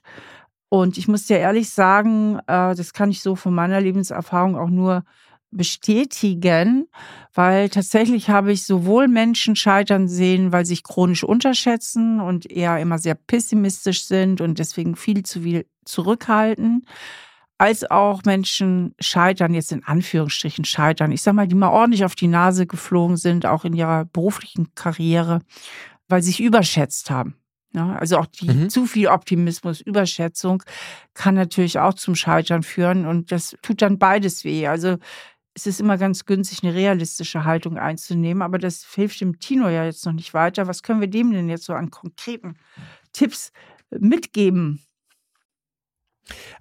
[0.69, 4.69] Und ich muss dir ehrlich sagen, äh, das kann ich so von meiner Lebenserfahrung auch
[4.69, 5.03] nur
[5.55, 6.87] bestätigen,
[7.33, 12.79] weil tatsächlich habe ich sowohl Menschen scheitern sehen, weil sie sich chronisch unterschätzen und eher
[12.79, 16.85] immer sehr pessimistisch sind und deswegen viel zu viel zurückhalten,
[17.57, 21.11] als auch Menschen scheitern, jetzt in Anführungsstrichen scheitern.
[21.11, 24.73] Ich sage mal, die mal ordentlich auf die Nase geflogen sind, auch in ihrer beruflichen
[24.75, 25.39] Karriere,
[26.07, 27.35] weil sie sich überschätzt haben.
[27.75, 28.69] Ja, also auch die mhm.
[28.69, 30.61] zu viel Optimismus, Überschätzung
[31.15, 34.67] kann natürlich auch zum Scheitern führen und das tut dann beides weh.
[34.67, 34.97] Also
[35.55, 39.85] es ist immer ganz günstig, eine realistische Haltung einzunehmen, aber das hilft dem Tino ja
[39.85, 40.67] jetzt noch nicht weiter.
[40.67, 42.55] Was können wir dem denn jetzt so an konkreten
[43.11, 43.51] Tipps
[43.91, 44.83] mitgeben?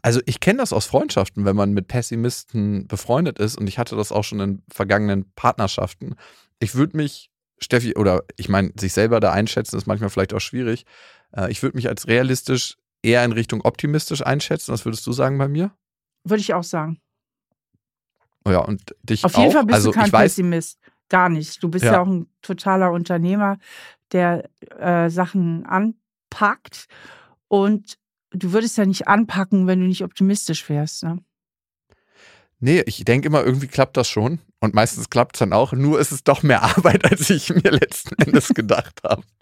[0.03, 3.97] Also ich kenne das aus Freundschaften, wenn man mit Pessimisten befreundet ist und ich hatte
[3.97, 6.17] das auch schon in vergangenen Partnerschaften.
[6.59, 10.41] Ich würde mich, Steffi, oder ich meine, sich selber da einschätzen ist manchmal vielleicht auch
[10.41, 10.85] schwierig.
[11.35, 14.73] Äh, ich würde mich als realistisch eher in Richtung optimistisch einschätzen.
[14.73, 15.73] Was würdest du sagen bei mir?
[16.25, 17.01] Würde ich auch sagen.
[18.47, 19.53] Ja, und dich Auf jeden auch.
[19.53, 20.79] Fall bist also, du kein Pessimist.
[21.09, 21.63] Gar nicht.
[21.63, 23.59] Du bist ja, ja auch ein totaler Unternehmer,
[24.13, 26.87] der äh, Sachen anpackt.
[27.49, 27.99] Und
[28.31, 31.05] du würdest ja nicht anpacken, wenn du nicht optimistisch wärst.
[31.05, 31.19] Ne?
[32.61, 34.39] Nee, ich denke immer, irgendwie klappt das schon.
[34.61, 35.73] Und meistens klappt es dann auch.
[35.73, 39.23] Nur ist es doch mehr Arbeit, als ich mir letzten Endes gedacht habe.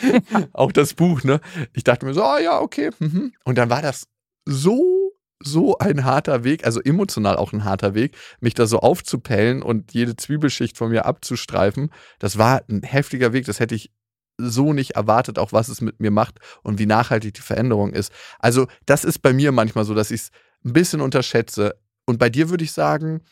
[0.00, 0.46] Ja.
[0.52, 1.40] Auch das Buch, ne?
[1.74, 2.90] Ich dachte mir so, ah oh, ja, okay.
[3.00, 3.32] Mhm.
[3.44, 4.06] Und dann war das
[4.46, 4.97] so
[5.40, 9.92] so ein harter Weg, also emotional auch ein harter Weg, mich da so aufzupellen und
[9.94, 11.90] jede Zwiebelschicht von mir abzustreifen.
[12.18, 13.92] Das war ein heftiger Weg, das hätte ich
[14.38, 18.12] so nicht erwartet, auch was es mit mir macht und wie nachhaltig die Veränderung ist.
[18.38, 20.30] Also, das ist bei mir manchmal so, dass ich es
[20.64, 21.76] ein bisschen unterschätze.
[22.06, 23.22] Und bei dir würde ich sagen,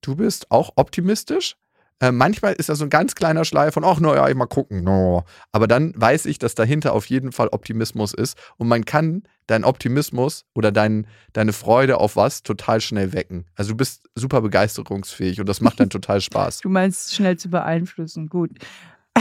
[0.00, 1.56] du bist auch optimistisch,
[2.02, 4.82] äh, manchmal ist da so ein ganz kleiner Schleier von, ach, naja, ich mal gucken.
[4.82, 5.22] No.
[5.52, 8.36] Aber dann weiß ich, dass dahinter auf jeden Fall Optimismus ist.
[8.56, 13.46] Und man kann deinen Optimismus oder dein, deine Freude auf was total schnell wecken.
[13.54, 16.58] Also du bist super begeisterungsfähig und das macht dann total Spaß.
[16.62, 18.50] Du meinst schnell zu beeinflussen, gut.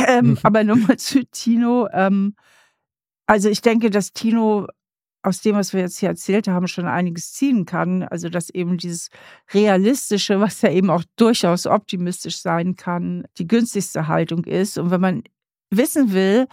[0.08, 1.88] Ähm, aber nochmal zu Tino.
[1.94, 2.34] Ähm,
[3.28, 4.68] also ich denke, dass Tino
[5.24, 8.04] aus dem, was wir jetzt hier erzählt haben, schon einiges ziehen kann.
[8.04, 9.10] Also dass eben dieses
[9.54, 14.78] Realistische, was ja eben auch durchaus optimistisch sein kann, die günstigste Haltung ist.
[14.78, 15.24] Und wenn man
[15.70, 16.48] wissen will,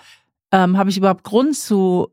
[0.53, 2.09] ähm, habe ich überhaupt Grund zu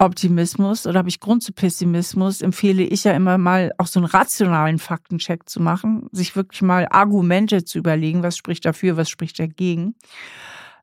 [0.00, 4.06] Optimismus oder habe ich Grund zu Pessimismus, empfehle ich ja immer mal auch so einen
[4.06, 9.38] rationalen Faktencheck zu machen, sich wirklich mal Argumente zu überlegen, was spricht dafür, was spricht
[9.38, 9.94] dagegen.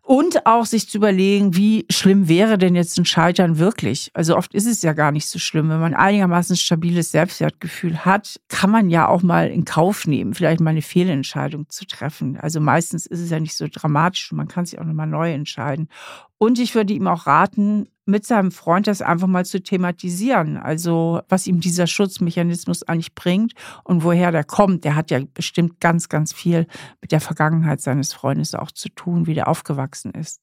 [0.08, 4.10] Und auch sich zu überlegen, wie schlimm wäre denn jetzt ein Scheitern wirklich?
[4.14, 5.68] Also oft ist es ja gar nicht so schlimm.
[5.68, 10.62] Wenn man einigermaßen stabiles Selbstwertgefühl hat, kann man ja auch mal in Kauf nehmen, vielleicht
[10.62, 12.38] mal eine Fehlentscheidung zu treffen.
[12.38, 15.34] Also meistens ist es ja nicht so dramatisch und man kann sich auch nochmal neu
[15.34, 15.90] entscheiden.
[16.38, 20.58] Und ich würde ihm auch raten, mit seinem Freund das einfach mal zu thematisieren.
[20.58, 24.86] Also was ihm dieser Schutzmechanismus eigentlich bringt und woher der kommt.
[24.86, 26.68] Der hat ja bestimmt ganz, ganz viel
[27.02, 30.42] mit der Vergangenheit seines Freundes auch zu tun, wie der aufgewachsen ist.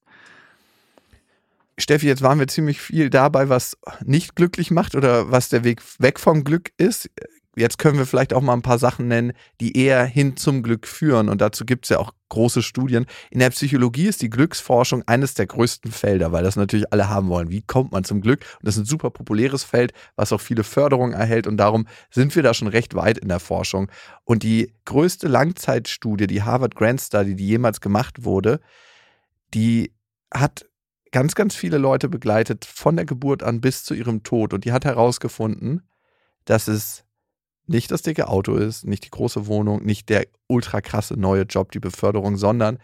[1.79, 5.83] Steffi, jetzt waren wir ziemlich viel dabei, was nicht glücklich macht oder was der Weg
[5.99, 7.11] weg vom Glück ist.
[7.57, 10.87] Jetzt können wir vielleicht auch mal ein paar Sachen nennen, die eher hin zum Glück
[10.87, 11.29] führen.
[11.29, 13.07] Und dazu gibt es ja auch große Studien.
[13.31, 17.29] In der Psychologie ist die Glücksforschung eines der größten Felder, weil das natürlich alle haben
[17.29, 17.51] wollen.
[17.51, 18.41] Wie kommt man zum Glück?
[18.41, 21.47] Und das ist ein super populäres Feld, was auch viele Förderungen erhält.
[21.47, 23.91] Und darum sind wir da schon recht weit in der Forschung.
[24.25, 28.61] Und die größte Langzeitstudie, die Harvard Grant Study, die jemals gemacht wurde,
[29.55, 29.93] die
[30.33, 30.67] hat
[31.13, 34.53] ganz, ganz viele Leute begleitet, von der Geburt an bis zu ihrem Tod.
[34.53, 35.83] Und die hat herausgefunden,
[36.45, 37.05] dass es
[37.67, 41.73] nicht das dicke Auto ist, nicht die große Wohnung, nicht der ultra krasse neue Job,
[41.73, 42.79] die Beförderung, sondern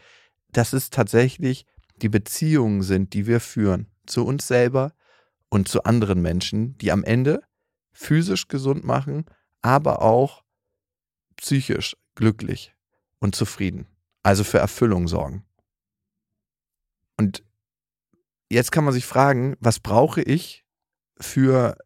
[0.52, 1.66] dass es tatsächlich
[1.96, 4.92] die Beziehungen sind, die wir führen zu uns selber
[5.50, 7.42] und zu anderen Menschen, die am Ende
[7.92, 9.26] physisch gesund machen,
[9.62, 10.42] aber auch
[11.36, 12.74] psychisch glücklich
[13.18, 13.86] und zufrieden,
[14.22, 15.44] also für Erfüllung sorgen.
[17.16, 17.44] Und
[18.50, 20.64] jetzt kann man sich fragen, was brauche ich
[21.18, 21.76] für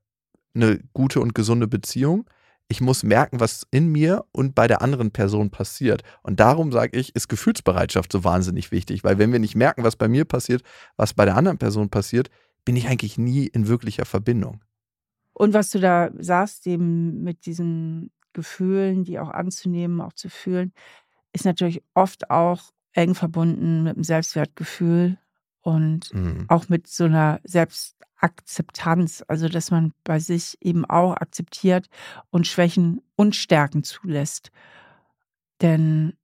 [0.55, 2.29] eine gute und gesunde Beziehung?
[2.69, 6.03] Ich muss merken, was in mir und bei der anderen Person passiert.
[6.23, 9.97] Und darum sage ich, ist Gefühlsbereitschaft so wahnsinnig wichtig, weil wenn wir nicht merken, was
[9.97, 10.63] bei mir passiert,
[10.97, 12.31] was bei der anderen Person passiert,
[12.65, 14.63] bin ich eigentlich nie in wirklicher Verbindung.
[15.35, 20.73] Und was du da sagst, eben mit diesen Gefühlen, die auch anzunehmen, auch zu fühlen,
[21.33, 25.19] ist natürlich oft auch eng verbunden mit dem Selbstwertgefühl
[25.61, 26.45] und mhm.
[26.49, 31.89] auch mit so einer Selbst Akzeptanz, also dass man bei sich eben auch akzeptiert
[32.31, 34.51] und Schwächen und Stärken zulässt.
[35.61, 36.15] Denn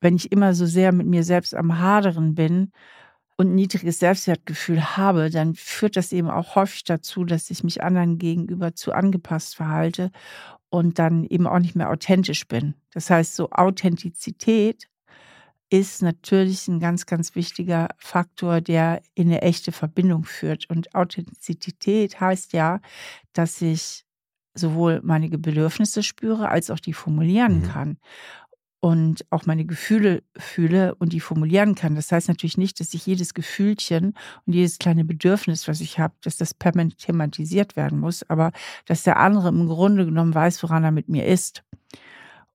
[0.00, 2.70] wenn ich immer so sehr mit mir selbst am Haderen bin
[3.36, 8.18] und niedriges Selbstwertgefühl habe, dann führt das eben auch häufig dazu, dass ich mich anderen
[8.18, 10.12] gegenüber zu angepasst verhalte
[10.68, 12.74] und dann eben auch nicht mehr authentisch bin.
[12.92, 14.88] Das heißt, so Authentizität
[15.70, 20.70] ist natürlich ein ganz, ganz wichtiger Faktor, der in eine echte Verbindung führt.
[20.70, 22.80] Und Authentizität heißt ja,
[23.32, 24.04] dass ich
[24.54, 27.68] sowohl meine Bedürfnisse spüre, als auch die formulieren mhm.
[27.68, 27.98] kann.
[28.78, 31.96] Und auch meine Gefühle fühle und die formulieren kann.
[31.96, 34.14] Das heißt natürlich nicht, dass ich jedes Gefühlchen
[34.44, 38.52] und jedes kleine Bedürfnis, was ich habe, dass das permanent thematisiert werden muss, aber
[38.84, 41.64] dass der andere im Grunde genommen weiß, woran er mit mir ist.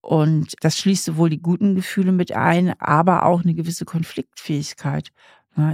[0.01, 5.11] Und das schließt sowohl die guten Gefühle mit ein, aber auch eine gewisse Konfliktfähigkeit.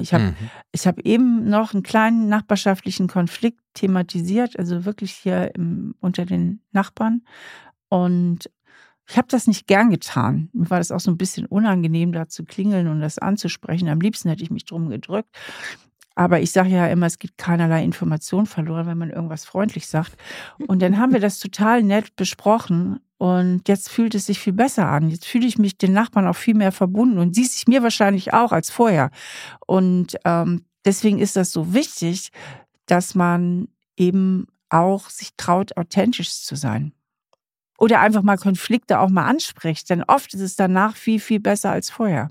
[0.02, 0.36] Ich habe mhm.
[0.72, 6.62] ich hab eben noch einen kleinen nachbarschaftlichen Konflikt thematisiert, also wirklich hier im, unter den
[6.72, 7.22] Nachbarn.
[7.88, 8.50] Und
[9.08, 10.50] ich habe das nicht gern getan.
[10.52, 13.88] Mir war das auch so ein bisschen unangenehm, da zu klingeln und das anzusprechen.
[13.88, 15.30] Am liebsten hätte ich mich drum gedrückt.
[16.16, 20.18] Aber ich sage ja immer, es gibt keinerlei Information verloren, wenn man irgendwas freundlich sagt.
[20.68, 23.00] Und dann haben wir das total nett besprochen.
[23.18, 25.10] Und jetzt fühlt es sich viel besser an.
[25.10, 28.34] Jetzt fühle ich mich den Nachbarn auch viel mehr verbunden und sie sich mir wahrscheinlich
[28.34, 29.10] auch als vorher.
[29.66, 32.32] Und ähm, deswegen ist das so wichtig,
[32.86, 36.94] dass man eben auch sich traut, authentisch zu sein.
[37.80, 39.90] Oder einfach mal Konflikte auch mal anspricht.
[39.90, 42.30] Denn oft ist es danach viel, viel besser als vorher.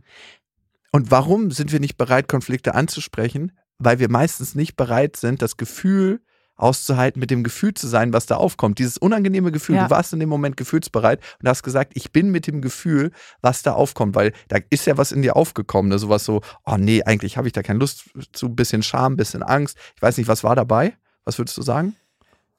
[0.92, 3.52] Und warum sind wir nicht bereit, Konflikte anzusprechen?
[3.78, 6.20] Weil wir meistens nicht bereit sind, das Gefühl
[6.56, 8.78] auszuhalten, mit dem Gefühl zu sein, was da aufkommt.
[8.78, 9.76] Dieses unangenehme Gefühl.
[9.76, 9.84] Ja.
[9.84, 13.62] Du warst in dem Moment gefühlsbereit und hast gesagt, ich bin mit dem Gefühl, was
[13.62, 15.90] da aufkommt, weil da ist ja was in dir aufgekommen.
[15.90, 15.98] Ne?
[15.98, 19.76] Sowas so, oh nee, eigentlich habe ich da keine Lust zu, bisschen Scham, bisschen Angst.
[19.94, 20.94] Ich weiß nicht, was war dabei?
[21.24, 21.94] Was würdest du sagen?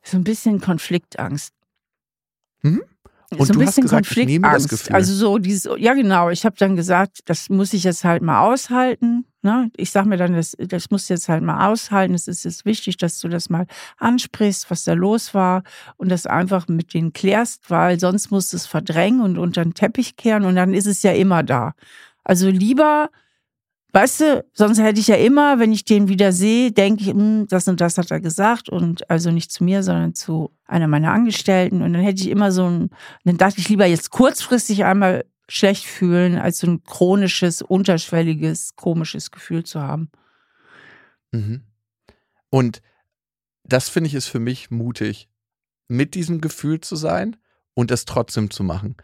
[0.04, 1.54] So ein bisschen Konfliktangst.
[2.62, 2.84] Mhm.
[3.30, 4.96] Und so ein du bisschen hast gesagt, ich nehme das Gefühl.
[4.96, 8.42] Also so dieses, ja genau, ich habe dann gesagt, das muss ich jetzt halt mal
[8.42, 9.26] aushalten.
[9.48, 9.72] Ne?
[9.78, 12.14] Ich sage mir dann, das, das muss jetzt halt mal aushalten.
[12.14, 15.64] Es ist jetzt wichtig, dass du das mal ansprichst, was da los war
[15.96, 19.74] und das einfach mit denen klärst, weil sonst musst du es verdrängen und unter den
[19.74, 21.76] Teppich kehren und dann ist es ja immer da.
[22.26, 23.10] Also lieber
[23.94, 27.48] Weißt du, sonst hätte ich ja immer, wenn ich den wieder sehe, denke ich, hm,
[27.50, 31.14] das und das hat er gesagt und also nicht zu mir, sondern zu einer meiner
[31.14, 32.90] Angestellten und dann hätte ich immer so ein,
[33.24, 39.32] dann dachte ich lieber jetzt kurzfristig einmal schlecht fühlen, als so ein chronisches, unterschwelliges, komisches
[39.32, 40.10] Gefühl zu haben.
[41.32, 41.64] Mhm.
[42.50, 42.82] Und
[43.64, 45.30] das finde ich ist für mich mutig,
[45.88, 47.38] mit diesem Gefühl zu sein
[47.74, 48.96] und es trotzdem zu machen.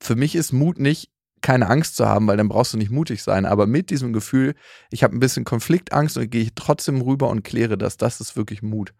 [0.00, 1.10] Für mich ist Mut nicht,
[1.40, 3.46] keine Angst zu haben, weil dann brauchst du nicht mutig sein.
[3.46, 4.54] Aber mit diesem Gefühl,
[4.90, 8.62] ich habe ein bisschen Konfliktangst und gehe trotzdem rüber und kläre das, das ist wirklich
[8.62, 8.92] Mut.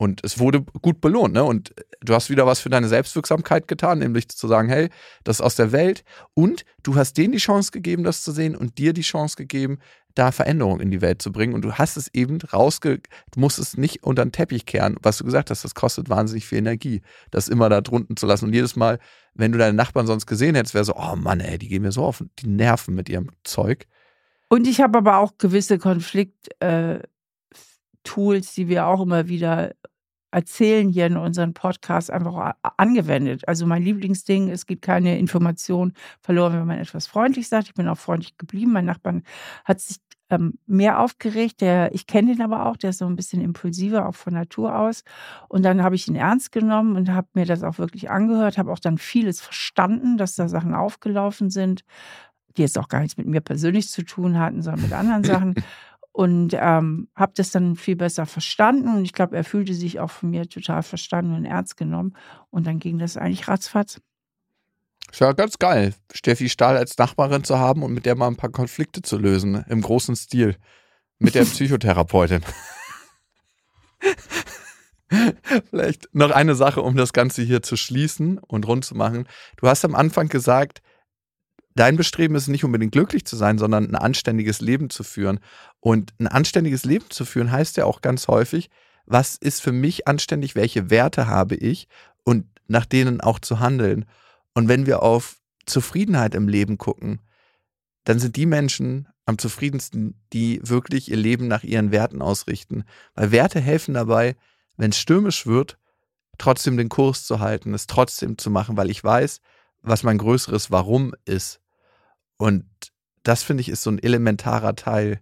[0.00, 1.42] Und es wurde gut belohnt, ne?
[1.42, 4.90] Und du hast wieder was für deine Selbstwirksamkeit getan, nämlich zu sagen, hey,
[5.24, 6.04] das ist aus der Welt.
[6.34, 9.78] Und du hast denen die Chance gegeben, das zu sehen und dir die Chance gegeben,
[10.14, 11.52] da Veränderungen in die Welt zu bringen.
[11.52, 13.00] Und du hast es eben rausge,
[13.32, 16.46] du musst es nicht unter den Teppich kehren, was du gesagt hast, das kostet wahnsinnig
[16.46, 18.46] viel Energie, das immer da drunten zu lassen.
[18.46, 19.00] Und jedes Mal,
[19.34, 21.92] wenn du deine Nachbarn sonst gesehen hättest, wäre so, oh Mann, ey, die gehen mir
[21.92, 23.86] so auf die Nerven mit ihrem Zeug.
[24.48, 27.00] Und ich habe aber auch gewisse Konflikt- äh,
[28.04, 29.72] Tools, die wir auch immer wieder
[30.30, 33.48] erzählen hier in unseren Podcast einfach angewendet.
[33.48, 37.68] Also mein Lieblingsding, es geht keine Information verloren, wenn man etwas freundlich sagt.
[37.68, 38.72] Ich bin auch freundlich geblieben.
[38.72, 39.22] Mein Nachbarn
[39.64, 39.98] hat sich
[40.30, 41.60] ähm, mehr aufgeregt.
[41.60, 44.78] Der, ich kenne den aber auch, der ist so ein bisschen impulsiver, auch von Natur
[44.78, 45.02] aus.
[45.48, 48.72] Und dann habe ich ihn ernst genommen und habe mir das auch wirklich angehört, habe
[48.72, 51.84] auch dann vieles verstanden, dass da Sachen aufgelaufen sind,
[52.56, 55.54] die jetzt auch gar nichts mit mir persönlich zu tun hatten, sondern mit anderen Sachen
[56.18, 60.10] und ähm, habe das dann viel besser verstanden und ich glaube, er fühlte sich auch
[60.10, 62.16] von mir total verstanden und ernst genommen
[62.50, 64.00] und dann ging das eigentlich ratzfatz.
[65.12, 68.34] Ist ja ganz geil, Steffi Stahl als Nachbarin zu haben und mit der mal ein
[68.34, 70.56] paar Konflikte zu lösen, im großen Stil.
[71.20, 72.42] Mit der Psychotherapeutin.
[75.70, 79.28] Vielleicht noch eine Sache, um das Ganze hier zu schließen und rund zu machen.
[79.56, 80.82] Du hast am Anfang gesagt,
[81.78, 85.38] dein Bestreben ist nicht unbedingt glücklich zu sein, sondern ein anständiges Leben zu führen.
[85.80, 88.70] Und ein anständiges Leben zu führen heißt ja auch ganz häufig,
[89.06, 91.88] was ist für mich anständig, welche Werte habe ich
[92.24, 94.04] und nach denen auch zu handeln.
[94.54, 97.20] Und wenn wir auf Zufriedenheit im Leben gucken,
[98.04, 102.84] dann sind die Menschen am zufriedensten, die wirklich ihr Leben nach ihren Werten ausrichten.
[103.14, 104.36] Weil Werte helfen dabei,
[104.76, 105.78] wenn es stürmisch wird,
[106.38, 109.40] trotzdem den Kurs zu halten, es trotzdem zu machen, weil ich weiß,
[109.82, 111.60] was mein größeres Warum ist.
[112.36, 112.64] Und
[113.22, 115.20] das finde ich ist so ein elementarer Teil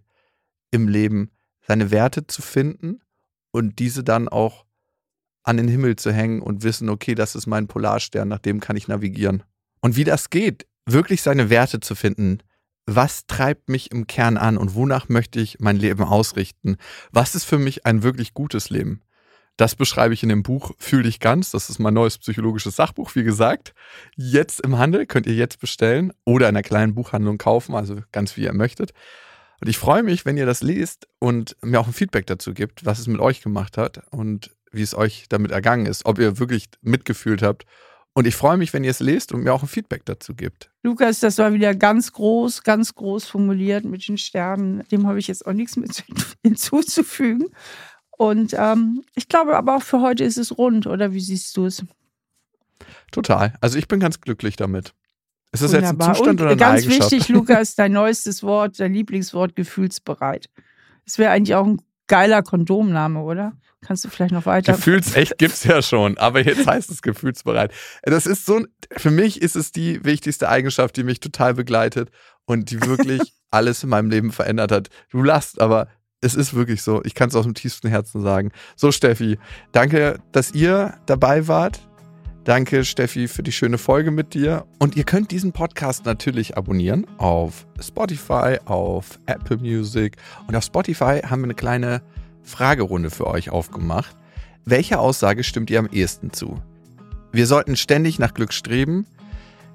[0.77, 1.31] im Leben,
[1.67, 3.01] seine Werte zu finden
[3.51, 4.65] und diese dann auch
[5.43, 8.77] an den Himmel zu hängen und wissen, okay, das ist mein Polarstern, nach dem kann
[8.77, 9.43] ich navigieren.
[9.81, 12.39] Und wie das geht, wirklich seine Werte zu finden.
[12.85, 16.77] Was treibt mich im Kern an und wonach möchte ich mein Leben ausrichten?
[17.11, 19.01] Was ist für mich ein wirklich gutes Leben?
[19.57, 21.51] Das beschreibe ich in dem Buch Fühl dich ganz.
[21.51, 23.73] Das ist mein neues psychologisches Sachbuch, wie gesagt.
[24.15, 28.37] Jetzt im Handel, könnt ihr jetzt bestellen oder in einer kleinen Buchhandlung kaufen, also ganz
[28.37, 28.93] wie ihr möchtet.
[29.59, 32.85] Und ich freue mich, wenn ihr das liest und mir auch ein Feedback dazu gibt,
[32.85, 36.39] was es mit euch gemacht hat und wie es euch damit ergangen ist, ob ihr
[36.39, 37.65] wirklich mitgefühlt habt.
[38.13, 40.71] Und ich freue mich, wenn ihr es lest und mir auch ein Feedback dazu gibt.
[40.81, 44.83] Lukas, das war wieder ganz groß, ganz groß formuliert mit den Sternen.
[44.91, 46.03] Dem habe ich jetzt auch nichts mit
[46.43, 47.47] hinzuzufügen.
[48.17, 51.65] Und ähm, ich glaube aber auch für heute ist es rund, oder wie siehst du
[51.65, 51.83] es?
[53.11, 53.53] Total.
[53.61, 54.93] Also ich bin ganz glücklich damit.
[55.51, 55.91] Ist das Wunderbar.
[55.91, 57.11] jetzt ein Zustand Und oder eine ganz Eigenschaft?
[57.11, 60.49] wichtig, Lukas, dein neuestes Wort, dein Lieblingswort, gefühlsbereit.
[61.05, 63.53] Das wäre eigentlich auch ein geiler Kondomname, oder?
[63.81, 64.73] Kannst du vielleicht noch weiter?
[64.73, 67.71] Gefühlsecht gibt es ja schon, aber jetzt heißt es gefühlsbereit.
[68.03, 72.09] Das ist so, für mich ist es die wichtigste Eigenschaft, die mich total begleitet
[72.45, 74.89] und die wirklich alles in meinem Leben verändert hat.
[75.11, 75.87] Du lachst, aber
[76.19, 77.01] es ist wirklich so.
[77.05, 78.51] Ich kann es aus dem tiefsten Herzen sagen.
[78.75, 79.37] So, Steffi,
[79.71, 81.87] danke, dass ihr dabei wart.
[82.47, 84.65] Danke, Steffi, für die schöne Folge mit dir.
[84.79, 90.15] Und ihr könnt diesen Podcast natürlich abonnieren auf Spotify, auf Apple Music.
[90.47, 92.01] Und auf Spotify haben wir eine kleine
[92.43, 94.15] Fragerunde für euch aufgemacht.
[94.63, 96.63] Welche Aussage stimmt ihr am ehesten zu?
[97.33, 99.05] Wir sollten ständig nach Glück streben.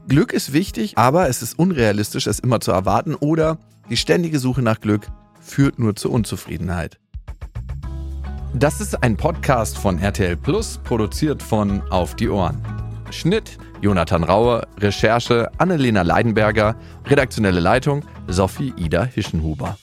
[0.08, 3.14] Glück ist wichtig, aber es ist unrealistisch, es immer zu erwarten.
[3.14, 3.58] Oder
[3.90, 5.08] die ständige Suche nach Glück
[5.42, 7.01] führt nur zur Unzufriedenheit.
[8.54, 12.60] Das ist ein Podcast von RTL Plus, produziert von Auf die Ohren.
[13.10, 16.76] Schnitt Jonathan Raue, Recherche Annelena Leidenberger,
[17.06, 19.78] redaktionelle Leitung Sophie Ida Hischenhuber.